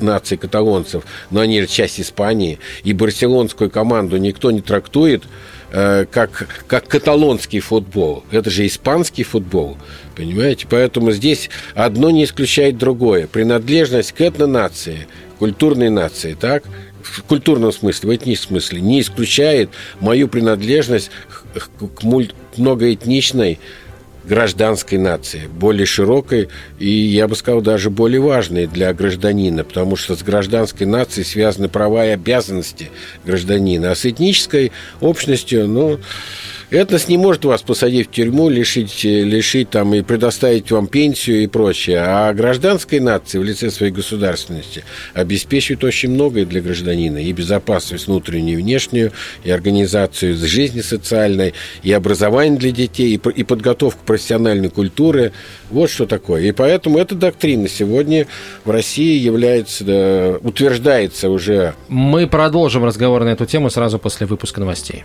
нации 0.00 0.36
каталонцев, 0.36 1.04
но 1.30 1.40
они 1.40 1.66
часть 1.66 2.00
Испании. 2.00 2.58
И 2.84 2.92
барселонскую 2.92 3.70
команду 3.70 4.16
никто 4.16 4.50
не 4.50 4.60
трактует 4.60 5.22
э, 5.70 6.06
как, 6.10 6.64
как 6.66 6.88
каталонский 6.88 7.60
футбол. 7.60 8.24
Это 8.30 8.48
же 8.48 8.66
испанский 8.66 9.24
футбол. 9.24 9.76
Понимаете? 10.16 10.66
Поэтому 10.68 11.12
здесь 11.12 11.50
одно 11.74 12.10
не 12.10 12.24
исключает 12.24 12.78
другое. 12.78 13.26
Принадлежность 13.26 14.12
к 14.12 14.20
этнонации, 14.20 15.06
культурной 15.38 15.90
нации, 15.90 16.34
так, 16.34 16.64
в 17.02 17.22
культурном 17.24 17.72
смысле, 17.72 18.10
в 18.10 18.16
этническом 18.16 18.60
смысле, 18.60 18.80
не 18.80 19.00
исключает 19.00 19.70
мою 20.00 20.28
принадлежность 20.28 21.10
к 21.52 22.02
многоэтничной 22.56 23.58
гражданской 24.24 24.98
нации, 24.98 25.48
более 25.48 25.86
широкой 25.86 26.48
и, 26.78 26.88
я 26.88 27.26
бы 27.26 27.34
сказал, 27.34 27.60
даже 27.60 27.90
более 27.90 28.20
важной 28.20 28.66
для 28.66 28.92
гражданина, 28.94 29.64
потому 29.64 29.96
что 29.96 30.14
с 30.14 30.22
гражданской 30.22 30.86
нацией 30.86 31.24
связаны 31.24 31.68
права 31.68 32.06
и 32.06 32.10
обязанности 32.10 32.90
гражданина, 33.24 33.90
а 33.90 33.94
с 33.96 34.06
этнической 34.06 34.70
общностью, 35.00 35.66
ну, 35.66 35.98
Этнос 36.72 37.06
не 37.06 37.18
может 37.18 37.44
вас 37.44 37.60
посадить 37.60 38.08
в 38.08 38.10
тюрьму, 38.12 38.48
лишить, 38.48 39.04
лишить 39.04 39.68
там 39.68 39.92
и 39.92 40.00
предоставить 40.00 40.70
вам 40.70 40.86
пенсию 40.86 41.42
и 41.42 41.46
прочее. 41.46 41.98
А 41.98 42.32
гражданской 42.32 42.98
нации 42.98 43.36
в 43.36 43.44
лице 43.44 43.70
своей 43.70 43.92
государственности 43.92 44.82
обеспечивает 45.12 45.84
очень 45.84 46.08
многое 46.08 46.46
для 46.46 46.62
гражданина. 46.62 47.18
И 47.18 47.30
безопасность 47.34 48.06
внутреннюю 48.06 48.58
и 48.58 48.62
внешнюю, 48.62 49.12
и 49.44 49.50
организацию 49.50 50.34
жизни 50.34 50.80
социальной, 50.80 51.52
и 51.82 51.92
образование 51.92 52.58
для 52.58 52.70
детей, 52.70 53.16
и, 53.16 53.30
и 53.30 53.44
подготовку 53.44 54.00
профессиональной 54.06 54.70
культуры. 54.70 55.32
Вот 55.68 55.90
что 55.90 56.06
такое. 56.06 56.44
И 56.44 56.52
поэтому 56.52 56.96
эта 56.96 57.14
доктрина 57.14 57.68
сегодня 57.68 58.26
в 58.64 58.70
России 58.70 59.18
является, 59.18 59.84
да, 59.84 60.38
утверждается 60.40 61.28
уже. 61.28 61.74
Мы 61.88 62.26
продолжим 62.26 62.82
разговор 62.82 63.24
на 63.24 63.28
эту 63.28 63.44
тему 63.44 63.68
сразу 63.68 63.98
после 63.98 64.26
выпуска 64.26 64.60
новостей. 64.60 65.04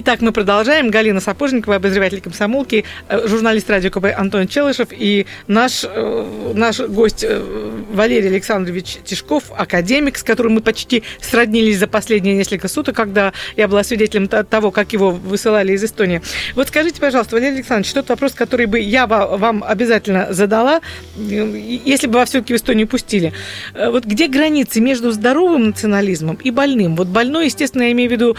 Итак, 0.00 0.20
мы 0.20 0.30
продолжаем. 0.30 0.90
Галина 0.90 1.18
Сапожникова, 1.18 1.74
обозреватель 1.74 2.20
комсомолки, 2.20 2.84
э, 3.08 3.26
журналист 3.26 3.68
радио 3.68 3.90
КБ 3.90 4.16
Антон 4.16 4.46
Челышев 4.46 4.90
и 4.92 5.26
наш, 5.48 5.82
э, 5.82 6.52
наш 6.54 6.78
гость 6.78 7.24
э, 7.24 7.42
Валерий 7.90 8.28
Александрович 8.28 8.98
Тишков, 9.04 9.50
академик, 9.56 10.16
с 10.16 10.22
которым 10.22 10.52
мы 10.52 10.60
почти 10.60 11.02
сроднились 11.20 11.80
за 11.80 11.88
последние 11.88 12.36
несколько 12.36 12.68
суток, 12.68 12.94
когда 12.94 13.32
я 13.56 13.66
была 13.66 13.82
свидетелем 13.82 14.28
того, 14.28 14.70
как 14.70 14.92
его 14.92 15.10
высылали 15.10 15.72
из 15.72 15.82
Эстонии. 15.82 16.22
Вот 16.54 16.68
скажите, 16.68 17.00
пожалуйста, 17.00 17.34
Валерий 17.34 17.56
Александрович, 17.56 17.92
тот 17.92 18.08
вопрос, 18.08 18.34
который 18.34 18.66
бы 18.66 18.78
я 18.78 19.08
вам 19.08 19.64
обязательно 19.66 20.32
задала, 20.32 20.80
если 21.16 22.06
бы 22.06 22.14
вас 22.14 22.28
все-таки 22.28 22.52
в 22.52 22.56
Эстонию 22.56 22.86
пустили. 22.86 23.32
Вот 23.74 24.04
где 24.04 24.28
границы 24.28 24.80
между 24.80 25.10
здоровым 25.10 25.68
национализмом 25.68 26.36
и 26.36 26.52
больным? 26.52 26.94
Вот 26.94 27.08
больной, 27.08 27.46
естественно, 27.46 27.82
я 27.82 27.90
имею 27.90 28.08
в 28.08 28.12
виду 28.12 28.36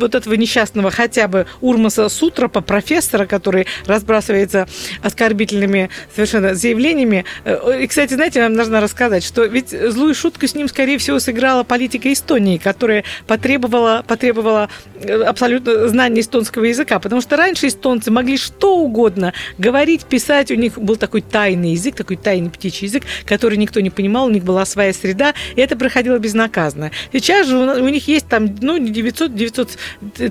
вот 0.00 0.16
этого 0.16 0.34
несчастного 0.34 0.79
хотя 0.88 1.28
бы 1.28 1.46
Урмаса 1.60 2.08
Сутрапа, 2.08 2.62
профессора, 2.62 3.26
который 3.26 3.66
разбрасывается 3.86 4.66
оскорбительными 5.02 5.90
совершенно 6.14 6.54
заявлениями. 6.54 7.26
Э, 7.44 7.80
и, 7.82 7.86
кстати, 7.86 8.14
знаете, 8.14 8.40
нам 8.40 8.54
нужно 8.54 8.80
рассказать, 8.80 9.22
что 9.24 9.44
ведь 9.44 9.70
злую 9.70 10.14
шутку 10.14 10.46
с 10.46 10.54
ним, 10.54 10.68
скорее 10.68 10.96
всего, 10.96 11.18
сыграла 11.18 11.64
политика 11.64 12.10
Эстонии, 12.12 12.56
которая 12.56 13.04
потребовала, 13.26 14.02
потребовала 14.06 14.70
э, 14.94 15.22
абсолютно 15.22 15.88
знания 15.88 16.20
эстонского 16.20 16.64
языка, 16.64 16.98
потому 16.98 17.20
что 17.20 17.36
раньше 17.36 17.66
эстонцы 17.66 18.10
могли 18.10 18.36
что 18.36 18.78
угодно 18.78 19.32
говорить, 19.58 20.04
писать, 20.04 20.50
у 20.50 20.54
них 20.54 20.78
был 20.78 20.96
такой 20.96 21.20
тайный 21.20 21.72
язык, 21.72 21.96
такой 21.96 22.16
тайный 22.16 22.50
птичий 22.50 22.86
язык, 22.86 23.02
который 23.26 23.58
никто 23.58 23.80
не 23.80 23.90
понимал, 23.90 24.26
у 24.26 24.30
них 24.30 24.44
была 24.44 24.64
своя 24.64 24.92
среда, 24.92 25.34
и 25.56 25.60
это 25.60 25.76
проходило 25.76 26.18
безнаказанно. 26.18 26.90
Сейчас 27.12 27.48
же 27.48 27.56
у 27.56 27.88
них 27.88 28.06
есть 28.08 28.28
там, 28.28 28.54
ну, 28.60 28.78
900, 28.78 29.34
900, 29.34 29.68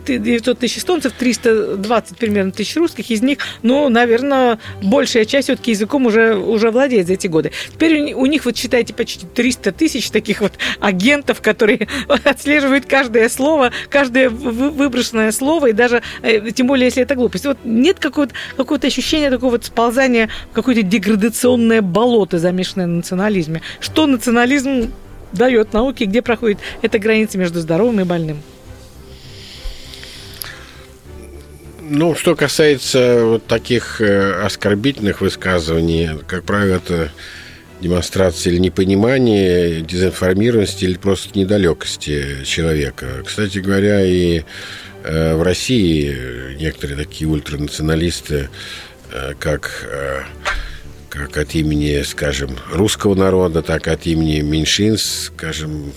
900 0.05 0.38
тысяч 0.41 0.79
эстонцев, 0.79 1.13
320 1.17 2.17
примерно 2.17 2.51
тысяч 2.51 2.75
русских, 2.75 3.09
из 3.11 3.21
них, 3.21 3.39
ну, 3.61 3.89
наверное, 3.89 4.59
большая 4.81 5.25
часть 5.25 5.47
все-таки 5.47 5.71
языком 5.71 6.05
уже, 6.05 6.35
уже 6.35 6.71
владеет 6.71 7.07
за 7.07 7.13
эти 7.13 7.27
годы. 7.27 7.51
Теперь 7.71 8.13
у 8.13 8.25
них, 8.25 8.45
вот 8.45 8.57
считайте, 8.57 8.93
почти 8.93 9.25
300 9.25 9.71
тысяч 9.71 10.09
таких 10.09 10.41
вот 10.41 10.53
агентов, 10.79 11.41
которые 11.41 11.87
отслеживают 12.23 12.85
каждое 12.85 13.29
слово, 13.29 13.71
каждое 13.89 14.29
выброшенное 14.29 15.31
слово, 15.31 15.67
и 15.67 15.73
даже, 15.73 16.01
э, 16.21 16.51
тем 16.51 16.67
более, 16.67 16.85
если 16.85 17.03
это 17.03 17.15
глупость. 17.15 17.45
Вот 17.45 17.57
нет 17.63 17.99
какого-то 17.99 18.33
какого 18.57 18.79
ощущения 18.79 19.29
такого 19.29 19.51
вот 19.51 19.65
сползания 19.65 20.29
в 20.51 20.53
какое-то 20.53 20.81
деградационное 20.81 21.81
болото, 21.81 22.39
замешанное 22.39 22.87
на 22.87 22.97
национализме. 22.97 23.61
Что 23.79 24.05
национализм 24.05 24.91
дает 25.33 25.73
науке, 25.73 26.05
где 26.05 26.21
проходит 26.21 26.59
эта 26.81 26.99
граница 26.99 27.37
между 27.37 27.59
здоровым 27.61 28.01
и 28.01 28.03
больным? 28.03 28.41
Ну, 31.91 32.13
что 32.13 32.35
касается 32.35 33.25
вот 33.25 33.47
таких 33.47 33.99
э, 33.99 34.43
оскорбительных 34.43 35.21
высказываний, 35.21 36.11
как 36.27 36.43
правило, 36.43 36.75
это 36.75 37.11
демонстрация 37.81 38.53
или 38.53 38.59
непонимания, 38.59 39.81
дезинформированности 39.81 40.85
или 40.85 40.97
просто 40.97 41.37
недалекости 41.37 42.43
человека. 42.43 43.23
Кстати 43.25 43.57
говоря, 43.57 44.05
и 44.05 44.43
э, 45.03 45.35
в 45.35 45.41
России 45.41 46.55
некоторые 46.59 46.95
такие 46.95 47.27
ультранационалисты, 47.27 48.49
э, 49.11 49.33
как, 49.39 49.89
как 51.09 51.37
от 51.37 51.55
имени, 51.55 52.03
скажем, 52.03 52.55
русского 52.71 53.15
народа, 53.15 53.63
так 53.63 53.87
и 53.87 53.89
от 53.89 54.05
имени 54.05 54.41
меньшинств, 54.41 55.31
скажем, 55.33 55.91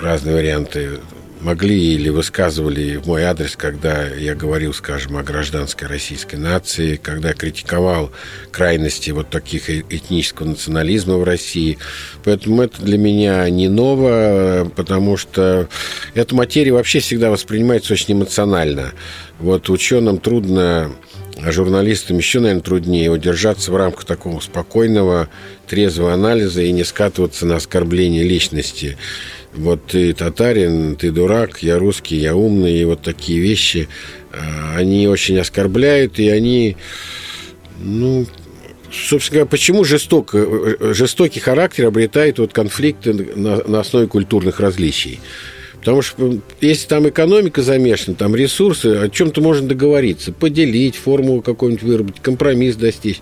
разные 0.00 0.36
варианты 0.36 1.00
могли 1.40 1.94
или 1.94 2.08
высказывали 2.08 2.96
в 2.96 3.06
мой 3.06 3.22
адрес, 3.24 3.56
когда 3.56 4.06
я 4.06 4.34
говорил, 4.34 4.74
скажем, 4.74 5.16
о 5.16 5.22
гражданской 5.22 5.88
российской 5.88 6.36
нации, 6.36 6.96
когда 6.96 7.32
критиковал 7.32 8.10
крайности 8.50 9.10
вот 9.10 9.30
таких 9.30 9.70
э, 9.70 9.82
этнического 9.88 10.48
национализма 10.48 11.16
в 11.16 11.24
России. 11.24 11.78
Поэтому 12.24 12.62
это 12.62 12.82
для 12.82 12.98
меня 12.98 13.48
не 13.50 13.68
ново, 13.68 14.70
потому 14.74 15.16
что 15.16 15.68
эта 16.14 16.34
материя 16.34 16.72
вообще 16.72 17.00
всегда 17.00 17.30
воспринимается 17.30 17.92
очень 17.92 18.14
эмоционально. 18.14 18.92
Вот 19.38 19.70
ученым 19.70 20.18
трудно 20.18 20.92
а 21.40 21.52
журналистам 21.52 22.16
еще, 22.16 22.40
наверное, 22.40 22.62
труднее 22.62 23.10
удержаться 23.10 23.70
в 23.70 23.76
рамках 23.76 24.04
такого 24.04 24.40
спокойного, 24.40 25.28
трезвого 25.68 26.12
анализа 26.12 26.62
и 26.62 26.72
не 26.72 26.82
скатываться 26.82 27.46
на 27.46 27.56
оскорбление 27.56 28.24
личности 28.24 28.98
вот 29.54 29.86
ты 29.86 30.12
татарин, 30.12 30.96
ты 30.96 31.10
дурак, 31.10 31.62
я 31.62 31.78
русский, 31.78 32.16
я 32.16 32.36
умный, 32.36 32.80
и 32.80 32.84
вот 32.84 33.02
такие 33.02 33.40
вещи, 33.40 33.88
а, 34.32 34.76
они 34.76 35.08
очень 35.08 35.38
оскорбляют, 35.38 36.18
и 36.18 36.28
они, 36.28 36.76
ну, 37.80 38.26
собственно 38.92 39.40
говоря, 39.40 39.50
почему 39.50 39.84
жесток, 39.84 40.34
жестокий 40.34 41.40
характер 41.40 41.86
обретает 41.86 42.38
вот 42.38 42.52
конфликты 42.52 43.12
на, 43.12 43.62
на 43.66 43.80
основе 43.80 44.06
культурных 44.06 44.60
различий? 44.60 45.20
Потому 45.80 46.02
что 46.02 46.38
если 46.60 46.88
там 46.88 47.08
экономика 47.08 47.62
замешана, 47.62 48.16
там 48.16 48.34
ресурсы, 48.34 48.86
о 48.86 49.08
чем-то 49.08 49.40
можно 49.40 49.68
договориться, 49.68 50.32
поделить, 50.32 50.96
формулу 50.96 51.40
какую-нибудь 51.40 51.84
выработать, 51.84 52.22
компромисс 52.22 52.74
достичь. 52.76 53.20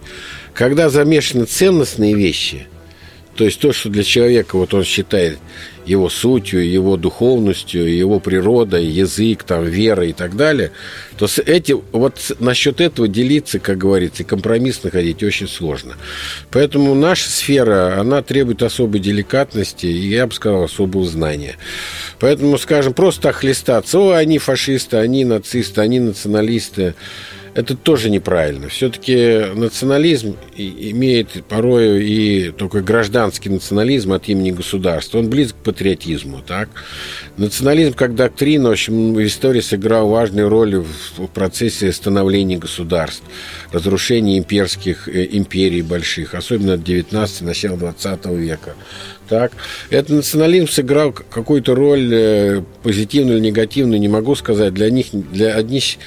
Когда 0.54 0.88
замешаны 0.88 1.44
ценностные 1.44 2.14
вещи, 2.14 2.66
то 3.36 3.44
есть 3.44 3.60
то, 3.60 3.72
что 3.72 3.88
для 3.90 4.02
человека 4.02 4.56
вот 4.56 4.72
он 4.74 4.84
считает 4.84 5.38
его 5.84 6.08
сутью, 6.08 6.68
его 6.68 6.96
духовностью, 6.96 7.88
его 7.88 8.18
природой, 8.18 8.86
язык, 8.86 9.44
там, 9.44 9.64
вера 9.64 10.04
и 10.04 10.12
так 10.12 10.36
далее, 10.36 10.72
то 11.16 11.28
с 11.28 11.38
эти, 11.38 11.76
вот 11.92 12.18
насчет 12.40 12.80
этого 12.80 13.06
делиться, 13.06 13.58
как 13.60 13.78
говорится, 13.78 14.22
и 14.22 14.26
компромисс 14.26 14.82
находить 14.82 15.22
очень 15.22 15.46
сложно. 15.46 15.94
Поэтому 16.50 16.94
наша 16.94 17.28
сфера, 17.30 18.00
она 18.00 18.22
требует 18.22 18.62
особой 18.62 18.98
деликатности 18.98 19.86
и, 19.86 20.08
я 20.08 20.26
бы 20.26 20.34
сказал, 20.34 20.64
особого 20.64 21.04
знания. 21.04 21.56
Поэтому, 22.18 22.58
скажем, 22.58 22.92
просто 22.92 23.22
так 23.22 23.36
хлестаться, 23.36 23.98
о, 23.98 24.10
они 24.10 24.38
фашисты, 24.38 24.96
они 24.96 25.24
нацисты, 25.24 25.80
они 25.80 26.00
националисты, 26.00 26.94
это 27.56 27.74
тоже 27.74 28.10
неправильно. 28.10 28.68
Все-таки 28.68 29.46
национализм 29.54 30.36
имеет 30.56 31.42
порою 31.46 32.04
и 32.06 32.50
такой 32.50 32.82
гражданский 32.82 33.48
национализм 33.48 34.12
от 34.12 34.28
имени 34.28 34.50
государства. 34.50 35.18
Он 35.18 35.30
близок 35.30 35.56
к 35.56 35.64
патриотизму. 35.64 36.42
Так? 36.46 36.68
Национализм 37.38 37.94
как 37.94 38.14
доктрина 38.14 38.68
в, 38.68 38.72
общем, 38.72 39.14
в 39.14 39.24
истории 39.24 39.62
сыграл 39.62 40.10
важную 40.10 40.50
роль 40.50 40.76
в 40.76 41.26
процессе 41.28 41.92
становления 41.92 42.58
государств, 42.58 43.22
разрушения 43.72 44.36
имперских 44.36 45.08
э, 45.08 45.26
империй 45.32 45.80
больших, 45.80 46.34
особенно 46.34 46.74
от 46.74 46.84
19 46.84 47.40
начала 47.40 47.78
20 47.78 48.26
века. 48.26 48.74
Так. 49.28 49.52
Этот 49.90 50.10
национализм 50.10 50.68
сыграл 50.68 51.12
какую-то 51.12 51.74
роль 51.74 52.08
э, 52.12 52.62
позитивную 52.82 53.38
или 53.38 53.46
негативную, 53.46 54.00
не 54.00 54.08
могу 54.08 54.36
сказать. 54.36 54.72
Для 54.72 54.88
них, 54.88 55.06
для 55.12 55.54
одних 55.54 55.98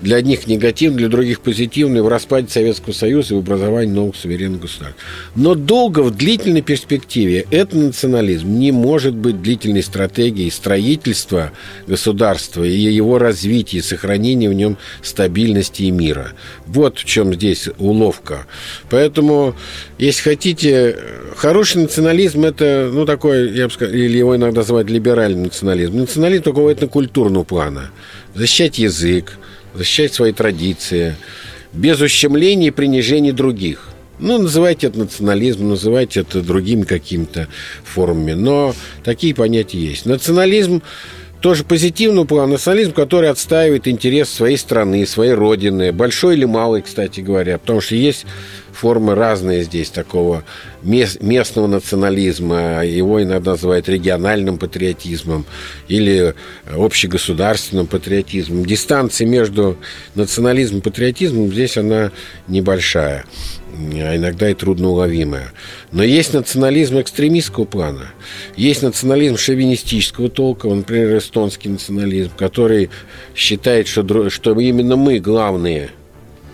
для 0.00 0.16
одних 0.16 0.46
негативный, 0.46 0.98
для 0.98 1.08
других 1.08 1.40
позитивный 1.40 2.02
в 2.02 2.08
распаде 2.08 2.48
Советского 2.48 2.92
Союза 2.92 3.34
и 3.34 3.36
в 3.36 3.40
образовании 3.40 3.92
новых 3.92 4.16
суверенных 4.16 4.60
государств. 4.60 5.00
Но 5.34 5.54
долго 5.54 6.00
в 6.00 6.16
длительной 6.16 6.62
перспективе 6.62 7.46
этот 7.50 7.74
национализм 7.74 8.48
не 8.48 8.70
может 8.70 9.14
быть 9.14 9.42
длительной 9.42 9.82
стратегией 9.82 10.50
строительства 10.50 11.52
государства 11.86 12.62
и 12.62 12.78
его 12.78 13.18
развития, 13.18 13.82
сохранения 13.82 14.48
в 14.48 14.54
нем 14.54 14.78
стабильности 15.02 15.82
и 15.82 15.90
мира. 15.90 16.32
Вот 16.66 16.98
в 16.98 17.04
чем 17.04 17.34
здесь 17.34 17.68
уловка. 17.78 18.46
Поэтому, 18.90 19.56
если 19.98 20.22
хотите, 20.22 20.96
хороший 21.36 21.82
национализм– 21.82 22.44
это, 22.46 22.88
ну, 22.92 23.04
такой, 23.04 23.52
я 23.52 23.66
бы 23.66 23.72
сказал, 23.72 23.94
или 23.94 24.16
его 24.16 24.36
иногда 24.36 24.60
называют 24.60 24.88
либеральный 24.88 25.44
национализм. 25.44 25.96
Национализм 25.96 26.42
такого 26.42 26.72
этнокультурного 26.72 27.44
плана. 27.44 27.90
Защищать 28.34 28.78
язык, 28.78 29.38
защищать 29.74 30.14
свои 30.14 30.32
традиции, 30.32 31.16
без 31.72 32.00
ущемления 32.00 32.68
и 32.68 32.70
принижения 32.70 33.32
других. 33.32 33.88
Ну, 34.20 34.38
называйте 34.38 34.88
это 34.88 34.98
национализмом, 34.98 35.70
называйте 35.70 36.20
это 36.20 36.42
другими 36.42 36.82
какими-то 36.82 37.48
формами, 37.84 38.32
но 38.32 38.74
такие 39.04 39.34
понятия 39.34 39.78
есть. 39.78 40.06
Национализм 40.06 40.82
тоже 41.40 41.62
позитивный 41.62 42.24
план, 42.24 42.50
национализм, 42.50 42.92
который 42.92 43.30
отстаивает 43.30 43.86
интерес 43.86 44.28
своей 44.28 44.56
страны, 44.56 45.06
своей 45.06 45.34
родины, 45.34 45.92
большой 45.92 46.34
или 46.34 46.44
малый, 46.44 46.82
кстати 46.82 47.20
говоря, 47.20 47.58
потому 47.58 47.80
что 47.80 47.94
есть 47.94 48.26
формы 48.78 49.16
разные 49.16 49.64
здесь 49.64 49.90
такого 49.90 50.44
местного 50.82 51.66
национализма, 51.66 52.84
его 52.84 53.20
иногда 53.20 53.52
называют 53.52 53.88
региональным 53.88 54.56
патриотизмом 54.56 55.46
или 55.88 56.34
общегосударственным 56.70 57.88
патриотизмом. 57.88 58.64
Дистанция 58.64 59.26
между 59.26 59.76
национализмом 60.14 60.78
и 60.78 60.82
патриотизмом 60.82 61.52
здесь 61.52 61.76
она 61.76 62.12
небольшая. 62.46 63.24
а 63.74 64.16
иногда 64.16 64.48
и 64.48 64.54
трудноуловимое. 64.54 65.52
Но 65.90 66.04
есть 66.04 66.32
национализм 66.32 67.00
экстремистского 67.00 67.64
плана, 67.64 68.12
есть 68.56 68.82
национализм 68.82 69.36
шовинистического 69.36 70.28
толка, 70.28 70.68
например, 70.68 71.18
эстонский 71.18 71.68
национализм, 71.68 72.30
который 72.36 72.90
считает, 73.34 73.88
что, 73.88 74.30
что 74.30 74.58
именно 74.58 74.94
мы 74.94 75.18
главные– 75.18 75.90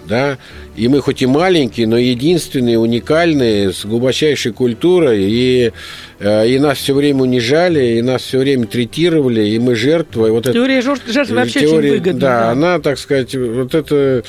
да, 0.07 0.39
и 0.77 0.89
мы 0.89 1.01
хоть 1.01 1.23
и 1.23 1.27
маленькие, 1.27 1.87
но 1.87 1.97
единственные, 1.97 2.79
уникальные, 2.79 3.73
с 3.73 3.85
глубочайшей 3.85 4.53
культурой, 4.53 5.25
и, 5.25 5.73
э, 6.19 6.49
и 6.49 6.59
нас 6.59 6.79
все 6.79 6.95
время 6.95 7.23
унижали, 7.23 7.99
и 7.99 8.03
нас 8.03 8.23
все 8.23 8.39
время 8.39 8.67
третировали, 8.67 9.47
и 9.49 9.59
мы 9.59 9.75
жертвы. 9.75 10.31
Вот 10.31 10.45
теория 10.45 10.79
это, 10.79 10.97
жертвы 11.13 11.37
вообще 11.37 11.61
теория, 11.61 11.77
очень 11.77 11.99
выгодна. 11.99 12.21
Да, 12.21 12.41
да, 12.41 12.51
она, 12.51 12.79
так 12.81 12.99
сказать, 12.99 13.35
вот 13.35 13.75
это, 13.75 14.25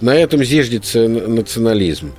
на 0.00 0.14
этом 0.14 0.42
зиждется 0.44 1.08
национализм. 1.08 2.12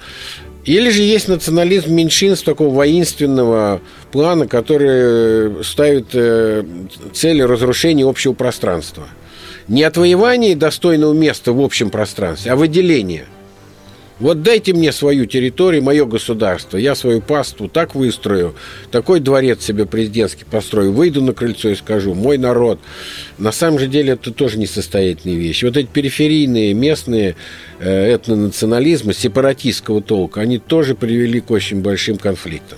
Или 0.64 0.92
же 0.92 1.02
есть 1.02 1.28
национализм 1.28 1.94
меньшинств 1.94 2.46
такого 2.46 2.70
воинственного 2.70 3.82
плана, 4.12 4.48
который 4.48 5.64
ставит 5.64 6.10
э, 6.14 6.64
цели 7.14 7.42
разрушения 7.42 8.06
общего 8.08 8.34
пространства– 8.34 9.08
не 9.68 9.84
отвоевание 9.84 10.56
достойного 10.56 11.14
места 11.14 11.54
в 11.54 11.62
общем 11.62 11.90
пространстве, 11.90 12.52
а 12.52 12.56
выделение. 12.56 13.26
Вот 14.22 14.44
дайте 14.44 14.74
мне 14.74 14.92
свою 14.92 15.26
территорию, 15.26 15.82
мое 15.82 16.06
государство, 16.06 16.78
я 16.78 16.94
свою 16.94 17.22
паству 17.22 17.68
так 17.68 17.96
выстрою, 17.96 18.54
такой 18.92 19.20
дворец 19.20 19.66
себе 19.66 19.88
президентский 19.88 20.46
построю, 20.46 20.92
выйду 20.92 21.24
на 21.24 21.34
крыльцо 21.34 21.70
и 21.70 21.76
скажу, 21.76 22.14
мой 22.14 22.38
народ. 22.38 22.80
На 23.40 23.52
самом 23.52 23.80
же 23.80 23.88
деле 23.88 24.14
это 24.14 24.32
тоже 24.32 24.60
несостоятельные 24.60 25.38
вещи. 25.38 25.66
Вот 25.66 25.76
эти 25.76 25.88
периферийные, 25.88 26.76
местные 26.76 27.36
э, 27.80 28.14
этнонационализмы 28.14 29.16
сепаратистского 29.16 30.04
толка, 30.04 30.42
они 30.42 30.60
тоже 30.60 30.94
привели 30.94 31.42
к 31.42 31.50
очень 31.50 31.82
большим 31.82 32.18
конфликтам. 32.18 32.78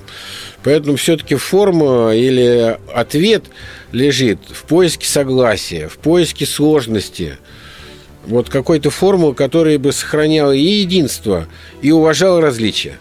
Поэтому 0.63 0.95
все-таки 0.95 1.35
форма 1.35 2.15
или 2.15 2.77
ответ 2.93 3.45
лежит 3.91 4.39
в 4.49 4.63
поиске 4.63 5.07
согласия, 5.07 5.87
в 5.87 5.97
поиске 5.97 6.45
сложности. 6.45 7.37
Вот 8.25 8.49
какой-то 8.49 8.89
формулы, 8.89 9.35
которая 9.35 9.77
бы 9.77 9.91
сохраняла 9.91 10.53
и 10.53 10.61
единство, 10.61 11.47
и 11.81 11.91
уважала 11.91 12.39
различия. 12.39 12.97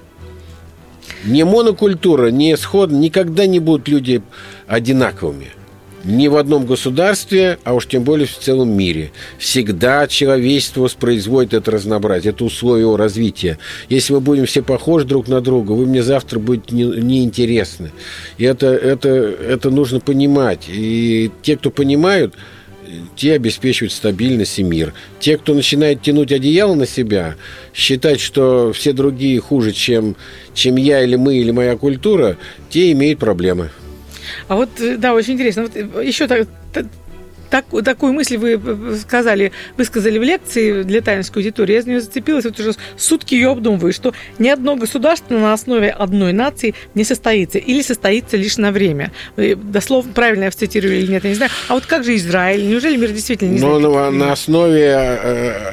Не 1.24 1.44
монокультура, 1.44 2.32
не 2.32 2.56
сход, 2.56 2.90
никогда 2.90 3.46
не 3.46 3.60
будут 3.60 3.86
люди 3.86 4.22
одинаковыми– 4.66 5.52
ни 6.04 6.28
в 6.28 6.36
одном 6.36 6.66
государстве, 6.66 7.58
а 7.64 7.74
уж 7.74 7.86
тем 7.86 8.04
более 8.04 8.26
в 8.26 8.38
целом 8.38 8.70
мире. 8.70 9.12
Всегда 9.38 10.06
человечество 10.06 10.82
воспроизводит 10.82 11.54
это 11.54 11.70
разнообразие, 11.70 12.32
это 12.32 12.44
условие 12.44 12.82
его 12.82 12.96
развития. 12.96 13.58
Если 13.88 14.12
мы 14.12 14.20
будем 14.20 14.46
все 14.46 14.62
похожи 14.62 15.04
друг 15.04 15.28
на 15.28 15.40
друга, 15.40 15.72
вы 15.72 15.86
мне 15.86 16.02
завтра 16.02 16.38
будете 16.38 16.74
неинтересны. 16.74 17.92
Не 18.38 18.44
и 18.44 18.48
это, 18.48 18.66
это, 18.66 19.08
это 19.08 19.70
нужно 19.70 20.00
понимать. 20.00 20.68
И 20.68 21.30
те, 21.42 21.56
кто 21.56 21.70
понимают, 21.70 22.34
те 23.16 23.34
обеспечивают 23.34 23.92
стабильность 23.92 24.58
и 24.58 24.62
мир. 24.62 24.92
Те, 25.20 25.38
кто 25.38 25.54
начинает 25.54 26.02
тянуть 26.02 26.32
одеяло 26.32 26.74
на 26.74 26.86
себя, 26.86 27.36
считать, 27.74 28.20
что 28.20 28.72
все 28.72 28.92
другие 28.92 29.40
хуже, 29.40 29.72
чем, 29.72 30.16
чем 30.54 30.76
я 30.76 31.02
или 31.02 31.16
мы, 31.16 31.36
или 31.36 31.50
моя 31.50 31.76
культура, 31.76 32.36
те 32.70 32.92
имеют 32.92 33.18
проблемы. 33.18 33.70
А 34.48 34.56
вот, 34.56 34.80
э, 34.80 34.96
да, 34.96 35.14
очень 35.14 35.34
интересно. 35.34 35.62
Вот 35.62 35.76
э, 35.76 36.04
еще 36.04 36.26
так, 36.26 36.46
так, 37.52 37.66
такую 37.84 38.14
мысль 38.14 38.38
вы 38.38 38.54
э, 38.54 38.96
сказали, 38.96 39.52
высказали 39.76 40.18
в 40.18 40.22
лекции 40.22 40.84
для 40.84 41.02
тайнской 41.02 41.42
аудитории. 41.42 41.74
Я 41.74 41.82
за 41.82 41.88
нее 41.90 42.00
зацепилась, 42.00 42.46
вот 42.46 42.58
уже 42.58 42.72
сутки 42.96 43.34
ее 43.34 43.50
обдумываю, 43.50 43.92
что 43.92 44.14
ни 44.38 44.48
одно 44.48 44.74
государство 44.76 45.34
на 45.34 45.52
основе 45.52 45.90
одной 45.90 46.32
нации 46.32 46.74
не 46.94 47.04
состоится 47.04 47.58
или 47.58 47.82
состоится 47.82 48.38
лишь 48.38 48.56
на 48.56 48.72
время. 48.72 49.12
Дословно, 49.36 50.14
правильно 50.14 50.44
я 50.44 50.50
цитирую 50.50 50.98
или 50.98 51.12
нет, 51.12 51.24
я 51.24 51.30
не 51.30 51.36
знаю. 51.36 51.50
А 51.68 51.74
вот 51.74 51.84
как 51.84 52.04
же 52.04 52.16
Израиль? 52.16 52.66
Неужели 52.66 52.96
мир 52.96 53.12
действительно 53.12 53.50
не 53.50 53.58
знает? 53.58 53.82
Ну, 53.82 54.10
на 54.10 54.32
основе 54.32 54.86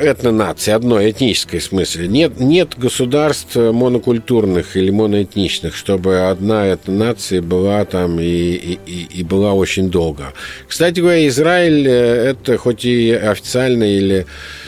этнонации, 0.02 0.72
одной 0.72 1.12
этнической 1.12 1.62
смысле. 1.62 2.10
Нет, 2.10 2.42
нет 2.42 2.78
государств 2.78 3.56
монокультурных 3.56 4.76
или 4.76 4.90
моноэтничных, 4.90 5.78
чтобы 5.78 6.28
одна 6.30 6.74
этнонация 6.74 7.42
была 7.42 7.86
там 7.86 8.20
и, 8.20 8.26
и, 8.26 9.08
и 9.10 9.24
была 9.24 9.54
очень 9.54 9.90
долго. 9.90 10.34
Кстати 10.68 11.00
говоря, 11.00 11.26
Израиль 11.28 11.69
Израиль 11.70 11.88
э, 11.88 12.30
это 12.32 12.58
хоть 12.58 12.86
и 12.86 13.12
официально 13.12 13.84
или 13.84 14.26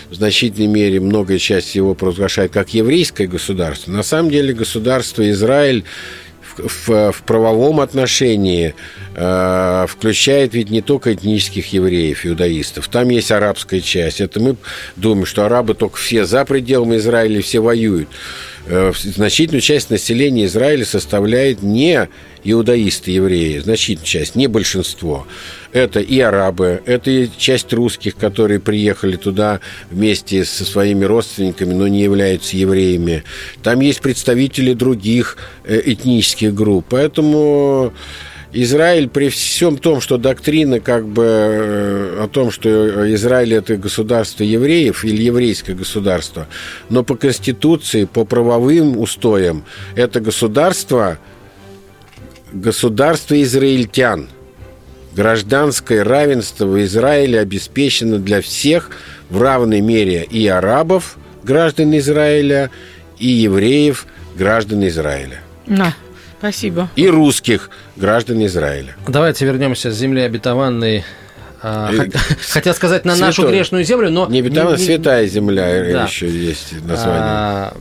в 0.10 0.16
значительной 0.16 0.68
мере 0.68 1.00
многая 1.00 1.38
часть 1.38 1.76
его 1.76 1.94
провозглашает 1.94 2.52
как 2.52 2.74
еврейское 2.74 3.28
государство. 3.28 3.92
На 3.92 4.04
самом 4.04 4.30
деле 4.30 4.54
государство 4.54 5.30
Израиль 5.30 5.84
в, 6.58 7.12
в 7.12 7.24
правовом 7.26 7.80
отношении 7.80 8.76
э, 9.16 9.86
включает 9.88 10.54
ведь 10.54 10.70
не 10.70 10.82
только 10.82 11.14
этнических 11.14 11.72
евреев, 11.74 12.26
иудаистов. 12.26 12.88
Там 12.90 13.10
есть 13.10 13.32
арабская 13.32 13.80
часть. 13.80 14.22
Это 14.22 14.40
мы 14.40 14.58
думаем, 14.96 15.26
что 15.26 15.46
арабы 15.46 15.74
только 15.74 15.98
все 15.98 16.26
за 16.26 16.46
пределами 16.46 16.98
Израиля, 16.98 17.42
все 17.42 17.62
воюют. 17.62 18.10
Э, 18.68 18.92
значительную 18.96 19.62
часть 19.62 19.90
населения 19.90 20.46
Израиля 20.46 20.86
составляет 20.86 21.64
не 21.64 22.08
иудаисты, 22.44 23.12
евреи, 23.12 23.60
значительную 23.60 24.08
часть, 24.08 24.36
не 24.36 24.48
большинство. 24.48 25.28
Это 25.72 26.00
и 26.00 26.20
арабы, 26.20 26.82
это 26.86 27.10
и 27.10 27.30
часть 27.38 27.74
русских, 27.74 28.16
которые 28.16 28.60
приехали 28.60 29.16
туда 29.16 29.62
вместе 29.90 30.46
со 30.46 30.66
своими 30.66 31.06
родственниками, 31.06 31.74
но 31.74 31.88
не 31.88 32.02
являются 32.02 32.56
евреями. 32.56 33.24
Там 33.64 33.80
есть 33.80 34.02
представители 34.02 34.74
других 34.74 35.38
э, 35.64 35.82
этнических 35.84 36.54
групп. 36.54 36.86
Поэтому 36.90 37.94
Израиль 38.54 39.08
при 39.08 39.30
всем 39.30 39.78
том, 39.78 40.02
что 40.02 40.18
доктрина 40.18 40.80
как 40.80 41.08
бы 41.08 41.24
э, 41.24 42.24
о 42.24 42.28
том, 42.28 42.52
что 42.52 43.14
Израиль 43.14 43.54
это 43.54 43.78
государство 43.78 44.44
евреев 44.44 45.06
или 45.06 45.24
еврейское 45.24 45.74
государство, 45.74 46.48
но 46.90 47.04
по 47.04 47.16
конституции, 47.16 48.06
по 48.06 48.26
правовым 48.26 48.98
устоям 48.98 49.64
это 49.96 50.20
государство 50.20 51.18
государство 52.52 53.42
израильтян. 53.42 54.30
Гражданское 55.14 56.04
равенство 56.04 56.66
в 56.66 56.82
Израиле 56.84 57.40
обеспечено 57.40 58.18
для 58.18 58.42
всех 58.42 58.92
в 59.30 59.42
равной 59.42 59.82
мере 59.82 60.24
и 60.24 60.48
арабов, 60.48 61.18
граждан 61.44 61.98
Израиля, 61.98 62.72
и 63.20 63.28
евреев, 63.28 64.08
граждан 64.36 64.88
Израиля. 64.88 65.42
Да. 65.68 65.94
Спасибо. 66.42 66.90
И 66.96 67.08
русских 67.08 67.70
граждан 67.96 68.44
Израиля. 68.48 68.96
Давайте 69.08 69.46
вернемся 69.46 69.92
с 69.92 69.96
земли 69.96 70.22
обетованной 70.22 71.04
а, 71.62 71.92
хотел 72.50 72.74
сказать 72.74 73.06
на 73.06 73.16
нашу 73.16 73.48
грешную 73.48 73.84
землю, 73.84 74.10
но... 74.10 74.26
Не 74.26 74.40
обетованная, 74.40 74.80
не, 74.80 74.84
святая 74.84 75.28
земля 75.28 75.68
да. 75.94 76.06
еще 76.06 76.28
есть 76.28 76.74
название. 76.82 77.22
А, 77.22 77.78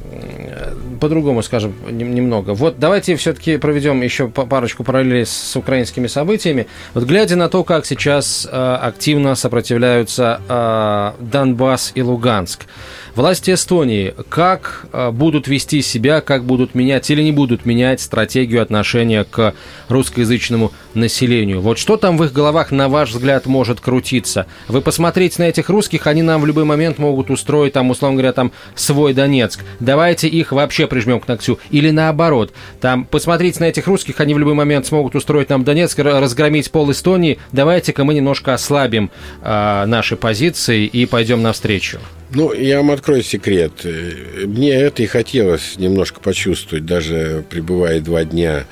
по-другому 1.01 1.43
скажем 1.43 1.75
немного. 1.91 2.51
Вот 2.51 2.79
давайте 2.79 3.17
все-таки 3.17 3.57
проведем 3.57 4.03
еще 4.03 4.29
парочку 4.29 4.85
параллелей 4.85 5.25
с 5.25 5.57
украинскими 5.57 6.07
событиями. 6.09 6.67
Вот 6.93 7.05
глядя 7.05 7.37
на 7.37 7.49
то, 7.49 7.65
как 7.65 7.87
сейчас 7.87 8.47
а, 8.51 8.77
активно 8.77 9.35
сопротивляются 9.37 11.17
Донбасс 11.19 11.93
и 11.95 12.03
Луганск, 12.03 12.67
Власти 13.15 13.53
Эстонии 13.53 14.15
как 14.29 14.87
э, 14.93 15.11
будут 15.11 15.49
вести 15.49 15.83
себя, 15.83 16.21
как 16.21 16.45
будут 16.45 16.75
менять 16.75 17.11
или 17.11 17.23
не 17.23 17.33
будут 17.33 17.67
менять 17.67 18.01
стратегию 18.01 18.63
отношения 18.63 19.25
к 19.25 19.55
русскоязычному 19.89 20.73
населению? 20.95 21.61
Вот 21.61 21.79
что 21.79 21.97
там 21.97 22.17
в 22.17 22.25
их 22.25 22.33
головах, 22.33 22.71
на 22.71 22.89
ваш 22.89 23.11
взгляд, 23.11 23.47
может 23.47 23.81
крутиться? 23.81 24.47
Вы 24.69 24.81
посмотрите 24.81 25.43
на 25.43 25.49
этих 25.49 25.69
русских, 25.69 26.07
они 26.07 26.23
нам 26.23 26.43
в 26.43 26.47
любой 26.47 26.65
момент 26.65 26.99
могут 26.99 27.31
устроить, 27.31 27.73
там, 27.73 27.91
условно 27.91 28.17
говоря, 28.17 28.33
там, 28.33 28.53
свой 28.75 29.13
Донецк. 29.13 29.65
Давайте 29.81 30.29
их 30.29 30.53
вообще 30.53 30.87
прижмем 30.87 31.21
к 31.21 31.27
ногтю. 31.27 31.59
Или 31.71 31.91
наоборот, 31.91 32.53
там, 32.81 33.05
посмотрите 33.05 33.61
на 33.61 33.65
этих 33.65 33.87
русских, 33.87 34.21
они 34.21 34.35
в 34.35 34.39
любой 34.39 34.55
момент 34.55 34.87
смогут 34.87 35.17
устроить 35.17 35.49
нам 35.49 35.65
Донецк, 35.65 35.99
разгромить 35.99 36.71
пол 36.71 36.91
Эстонии. 36.93 37.39
Давайте-ка 37.53 38.05
мы 38.05 38.15
немножко 38.15 38.55
ослабим 38.55 39.11
э, 39.43 39.85
наши 39.87 40.17
позиции 40.17 40.87
и 40.87 41.07
пойдем 41.07 41.43
навстречу. 41.43 41.99
Ну, 42.33 42.53
я 42.53 42.77
вам 42.77 42.93
открою 42.93 43.23
секрет. 43.23 43.85
Мне 43.85 44.73
это 44.73 45.03
и 45.03 45.07
хотелось 45.07 45.77
немножко 45.79 46.21
почувствовать, 46.21 46.87
даже 46.87 47.45
пребывая 47.51 48.01
два 48.01 48.25
дня 48.25 48.67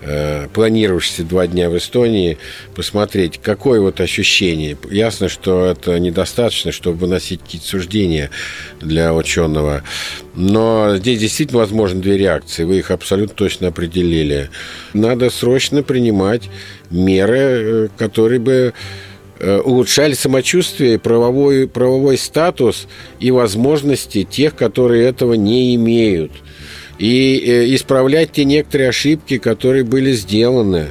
э, 0.00 0.48
планировавшиеся 0.52 1.22
два 1.22 1.46
дня 1.46 1.70
в 1.70 1.78
Эстонии, 1.78 2.38
посмотреть, 2.74 3.40
какое 3.40 3.80
вот 3.80 4.00
ощущение. 4.00 4.76
Ясно, 4.90 5.28
что 5.28 5.66
это 5.66 5.98
недостаточно, 5.98 6.72
чтобы 6.72 6.98
выносить 6.98 7.40
какие-то 7.40 7.68
суждения 7.68 8.30
для 8.80 9.14
ученого. 9.14 9.84
Но 10.34 10.96
здесь 10.96 11.20
действительно 11.20 11.60
возможны 11.60 12.02
две 12.02 12.18
реакции. 12.18 12.64
Вы 12.64 12.78
их 12.78 12.90
абсолютно 12.90 13.36
точно 13.36 13.68
определили. 13.68 14.50
Надо 14.92 15.30
срочно 15.30 15.82
принимать 15.82 16.50
меры, 16.90 17.38
э, 17.38 17.88
которые 17.96 18.40
бы 18.40 18.74
улучшали 19.64 20.14
самочувствие, 20.14 20.98
правовой, 20.98 21.68
правовой 21.68 22.18
статус 22.18 22.86
и 23.20 23.30
возможности 23.30 24.24
тех, 24.24 24.54
которые 24.54 25.06
этого 25.06 25.34
не 25.34 25.74
имеют. 25.74 26.32
и 26.98 27.42
э, 27.44 27.74
исправлять 27.74 28.32
те 28.32 28.44
некоторые 28.44 28.90
ошибки, 28.90 29.38
которые 29.38 29.84
были 29.84 30.12
сделаны. 30.12 30.88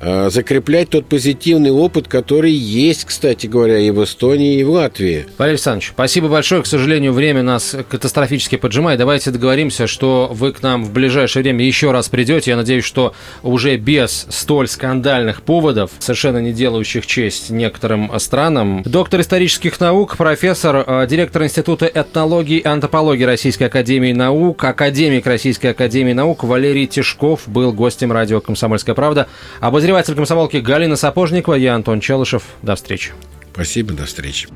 Э, 0.00 0.28
закреплять 0.30 0.90
тот 0.90 1.06
позитивный 1.06 1.70
опыт, 1.70 2.06
который 2.06 2.52
есть, 2.52 3.04
кстати 3.06 3.46
говоря, 3.46 3.78
и 3.78 3.90
в 3.90 4.04
Эстонии, 4.04 4.58
и 4.60 4.64
в 4.64 4.70
Латвии. 4.70 5.26
Валерий 5.38 5.54
Александрович, 5.54 5.90
спасибо 5.94 6.28
большое. 6.28 6.62
К 6.62 6.66
сожалению, 6.66 7.12
время 7.12 7.42
нас 7.42 7.74
катастрофически 7.88 8.56
поджимает. 8.56 8.98
Давайте 8.98 9.30
договоримся, 9.30 9.86
что 9.86 10.30
вы 10.32 10.52
к 10.52 10.62
нам 10.62 10.84
в 10.84 10.92
ближайшее 10.92 11.42
время 11.42 11.64
еще 11.64 11.92
раз 11.92 12.08
придете. 12.08 12.50
Я 12.50 12.56
надеюсь, 12.56 12.84
что 12.84 13.14
уже 13.42 13.76
без 13.76 14.26
столь 14.28 14.68
скандальных 14.68 15.42
поводов, 15.42 15.90
совершенно 15.98 16.38
не 16.38 16.52
делающих 16.52 17.06
честь 17.06 17.50
некоторым 17.50 18.10
странам. 18.18 18.82
Доктор 18.84 19.22
исторических 19.22 19.80
наук, 19.80 20.16
профессор, 20.16 20.84
э, 20.86 21.06
директор 21.08 21.42
Института 21.44 21.86
этнологии 21.86 22.58
и 22.58 22.66
антропологии 22.66 23.24
Российской 23.24 23.64
Академии 23.64 24.12
Наук, 24.12 24.62
академик 24.62 25.26
Российской 25.26 25.68
Академии 25.68 26.12
Наук 26.12 26.44
Валерий 26.44 26.86
Тишков 26.86 27.42
был 27.46 27.72
гостем 27.72 28.12
радио 28.12 28.40
«Комсомольская 28.40 28.94
правда». 28.94 29.26
Обозреватель 29.60 29.85
Обозреватель 29.86 30.16
комсомолки 30.16 30.56
Галина 30.56 30.96
Сапожникова, 30.96 31.54
я 31.54 31.76
Антон 31.76 32.00
Челышев. 32.00 32.42
До 32.60 32.74
встречи. 32.74 33.12
Спасибо, 33.52 33.92
до 33.92 34.04
встречи. 34.04 34.48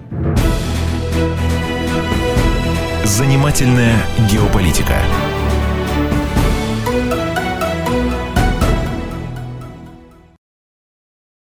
Занимательная 3.05 3.95
геополитика. 4.29 4.97